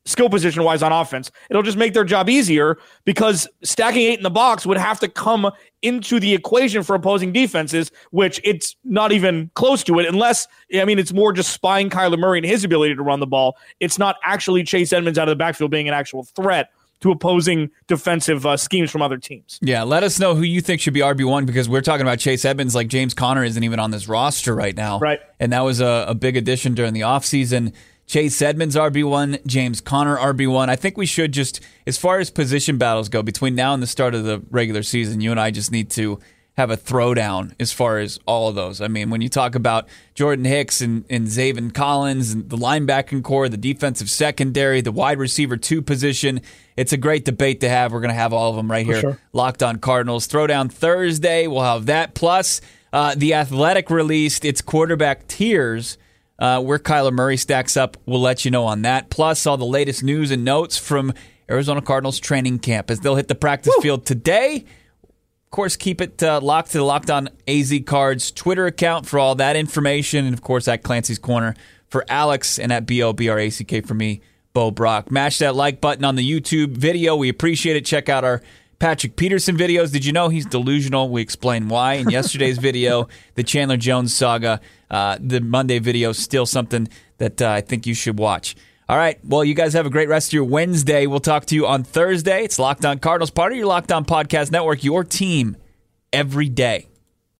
skill 0.07 0.29
position 0.29 0.63
wise 0.63 0.81
on 0.81 0.91
offense. 0.91 1.29
It'll 1.49 1.63
just 1.63 1.77
make 1.77 1.93
their 1.93 2.05
job 2.05 2.29
easier 2.29 2.77
because 3.03 3.47
stacking 3.61 4.03
eight 4.03 4.17
in 4.17 4.23
the 4.23 4.29
box 4.29 4.65
would 4.65 4.77
have 4.77 4.99
to 5.01 5.09
come 5.09 5.51
into 5.81 6.19
the 6.19 6.33
equation 6.33 6.81
for 6.81 6.95
opposing 6.95 7.33
defenses, 7.33 7.91
which 8.11 8.39
it's 8.43 8.75
not 8.85 9.11
even 9.11 9.51
close 9.53 9.83
to 9.83 9.99
it, 9.99 10.05
unless, 10.05 10.47
I 10.73 10.85
mean, 10.85 10.97
it's 10.97 11.11
more 11.11 11.33
just 11.33 11.51
spying 11.51 11.89
Kyler 11.89 12.17
Murray 12.17 12.39
and 12.39 12.45
his 12.45 12.63
ability 12.63 12.95
to 12.95 13.03
run 13.03 13.19
the 13.19 13.27
ball. 13.27 13.57
It's 13.79 13.99
not 13.99 14.15
actually 14.23 14.63
Chase 14.63 14.93
Edmonds 14.93 15.19
out 15.19 15.27
of 15.27 15.33
the 15.33 15.35
backfield 15.35 15.71
being 15.71 15.89
an 15.89 15.93
actual 15.93 16.23
threat 16.23 16.69
to 17.01 17.11
opposing 17.11 17.69
defensive 17.87 18.45
uh, 18.45 18.57
schemes 18.57 18.91
from 18.91 19.01
other 19.01 19.17
teams. 19.17 19.59
Yeah, 19.61 19.83
let 19.83 20.03
us 20.03 20.19
know 20.19 20.35
who 20.35 20.43
you 20.43 20.61
think 20.61 20.81
should 20.81 20.93
be 20.93 21.01
RB1 21.01 21.45
because 21.45 21.69
we're 21.69 21.81
talking 21.81 22.01
about 22.01 22.19
Chase 22.19 22.45
Edmonds 22.45 22.75
like 22.75 22.87
James 22.87 23.13
Conner 23.13 23.43
isn't 23.43 23.63
even 23.63 23.79
on 23.79 23.91
this 23.91 24.07
roster 24.07 24.55
right 24.55 24.75
now. 24.75 24.99
Right. 24.99 25.19
And 25.39 25.53
that 25.53 25.61
was 25.61 25.79
a, 25.79 26.05
a 26.07 26.15
big 26.15 26.37
addition 26.37 26.73
during 26.73 26.93
the 26.93 27.01
offseason. 27.01 27.73
Chase 28.07 28.41
Edmonds 28.41 28.75
RB1, 28.75 29.45
James 29.45 29.81
Conner 29.81 30.17
RB1. 30.17 30.69
I 30.69 30.77
think 30.77 30.97
we 30.97 31.05
should 31.05 31.33
just, 31.33 31.59
as 31.85 31.97
far 31.97 32.19
as 32.19 32.31
position 32.31 32.77
battles 32.77 33.09
go, 33.09 33.21
between 33.21 33.53
now 33.53 33.73
and 33.73 33.83
the 33.83 33.87
start 33.87 34.15
of 34.15 34.23
the 34.23 34.41
regular 34.49 34.81
season, 34.81 35.19
you 35.19 35.29
and 35.31 35.39
I 35.39 35.51
just 35.51 35.73
need 35.73 35.89
to 35.91 36.19
have 36.57 36.71
a 36.71 36.77
throwdown 36.77 37.53
as 37.59 37.71
far 37.71 37.99
as 37.99 38.19
all 38.25 38.49
of 38.49 38.55
those. 38.55 38.81
I 38.81 38.87
mean, 38.87 39.11
when 39.11 39.21
you 39.21 39.29
talk 39.29 39.53
about 39.53 39.87
Jordan 40.15 40.43
Hicks 40.43 40.81
and, 40.81 41.05
and 41.07 41.27
Zaven 41.27 41.71
Collins 41.71 42.31
and 42.31 42.49
the 42.49 42.57
linebacking 42.57 43.23
core, 43.23 43.47
the 43.47 43.57
defensive 43.57 44.09
secondary, 44.09 44.81
the 44.81 44.91
wide 44.91 45.19
receiver 45.19 45.55
two 45.55 45.83
position, 45.83 46.41
it's 46.75 46.91
a 46.91 46.97
great 46.97 47.25
debate 47.25 47.61
to 47.61 47.69
have. 47.69 47.91
We're 47.91 48.01
going 48.01 48.09
to 48.09 48.15
have 48.15 48.33
all 48.33 48.49
of 48.49 48.55
them 48.55 48.71
right 48.71 48.85
here. 48.85 49.01
Sure. 49.01 49.19
Locked 49.33 49.61
on 49.61 49.77
Cardinals. 49.77 50.27
Throwdown 50.27 50.71
Thursday. 50.71 51.45
We'll 51.45 51.61
have 51.61 51.85
that. 51.85 52.15
Plus, 52.15 52.59
uh, 52.91 53.13
the 53.15 53.35
Athletic 53.35 53.91
released 53.91 54.43
its 54.43 54.61
quarterback 54.61 55.27
tiers 55.27 55.99
uh, 56.39 56.59
where 56.61 56.79
Kyler 56.79 57.13
Murray 57.13 57.37
stacks 57.37 57.77
up, 57.77 57.97
we'll 58.07 58.21
let 58.21 58.45
you 58.45 58.51
know 58.51 58.65
on 58.65 58.81
that. 58.81 59.11
Plus, 59.11 59.45
all 59.45 59.57
the 59.57 59.65
latest 59.65 60.03
news 60.03 60.31
and 60.31 60.43
notes 60.43 60.75
from 60.75 61.13
Arizona 61.49 61.81
Cardinals 61.81 62.19
training 62.19 62.59
camp 62.59 62.89
as 62.89 62.99
they'll 62.99 63.15
hit 63.15 63.27
the 63.27 63.35
practice 63.35 63.73
Woo! 63.77 63.81
field 63.81 64.05
today. 64.07 64.65
Of 65.47 65.51
course, 65.51 65.77
keep 65.77 66.01
it 66.01 66.21
uh, 66.21 66.41
locked 66.41 66.71
to 66.71 66.77
the 66.77 66.83
Locked 66.83 67.09
On 67.09 67.29
AZ 67.47 67.73
Cards 67.85 68.31
Twitter 68.31 68.65
account 68.65 69.05
for 69.05 69.17
all 69.17 69.33
that 69.35 69.55
information. 69.55 70.25
And 70.25 70.33
of 70.33 70.41
course, 70.41 70.67
at 70.67 70.83
Clancy's 70.83 71.17
Corner 71.17 71.55
for 71.87 72.03
Alex 72.09 72.59
and 72.59 72.73
at 72.73 72.85
B-O-B-R-A-C-K 72.85 73.79
for 73.79 73.93
me, 73.93 74.19
Bo 74.51 74.71
Brack. 74.71 75.09
Mash 75.09 75.37
that 75.37 75.55
like 75.55 75.79
button 75.79 76.03
on 76.03 76.17
the 76.17 76.29
YouTube 76.29 76.71
video. 76.71 77.15
We 77.15 77.29
appreciate 77.29 77.77
it. 77.77 77.85
Check 77.85 78.09
out 78.09 78.25
our 78.25 78.41
Patrick 78.79 79.15
Peterson 79.15 79.55
videos. 79.55 79.93
Did 79.93 80.03
you 80.03 80.11
know 80.11 80.27
he's 80.27 80.45
delusional? 80.45 81.07
We 81.07 81.21
explain 81.21 81.69
why 81.69 81.93
in 81.93 82.09
yesterday's 82.09 82.57
video. 82.69 83.07
The 83.35 83.43
Chandler 83.43 83.77
Jones 83.77 84.13
saga, 84.13 84.59
uh, 84.91 85.17
the 85.17 85.39
Monday 85.39 85.79
video, 85.79 86.09
is 86.09 86.17
still 86.17 86.45
something 86.45 86.89
that 87.19 87.41
uh, 87.41 87.51
I 87.51 87.61
think 87.61 87.87
you 87.87 87.93
should 87.93 88.19
watch. 88.19 88.57
All 88.89 88.97
right. 88.97 89.19
Well, 89.25 89.43
you 89.43 89.53
guys 89.53 89.73
have 89.73 89.85
a 89.85 89.89
great 89.89 90.07
rest 90.07 90.29
of 90.29 90.33
your 90.33 90.45
Wednesday. 90.45 91.07
We'll 91.07 91.19
talk 91.19 91.45
to 91.47 91.55
you 91.55 91.67
on 91.67 91.83
Thursday. 91.83 92.45
It's 92.45 92.57
Locked 92.57 92.85
On 92.85 92.99
Cardinals, 92.99 93.31
part 93.31 93.51
of 93.51 93.57
your 93.57 93.67
Locked 93.67 93.91
On 93.91 94.05
Podcast 94.05 94.49
Network, 94.51 94.83
your 94.83 95.03
team 95.03 95.57
every 96.13 96.47
day. 96.47 96.87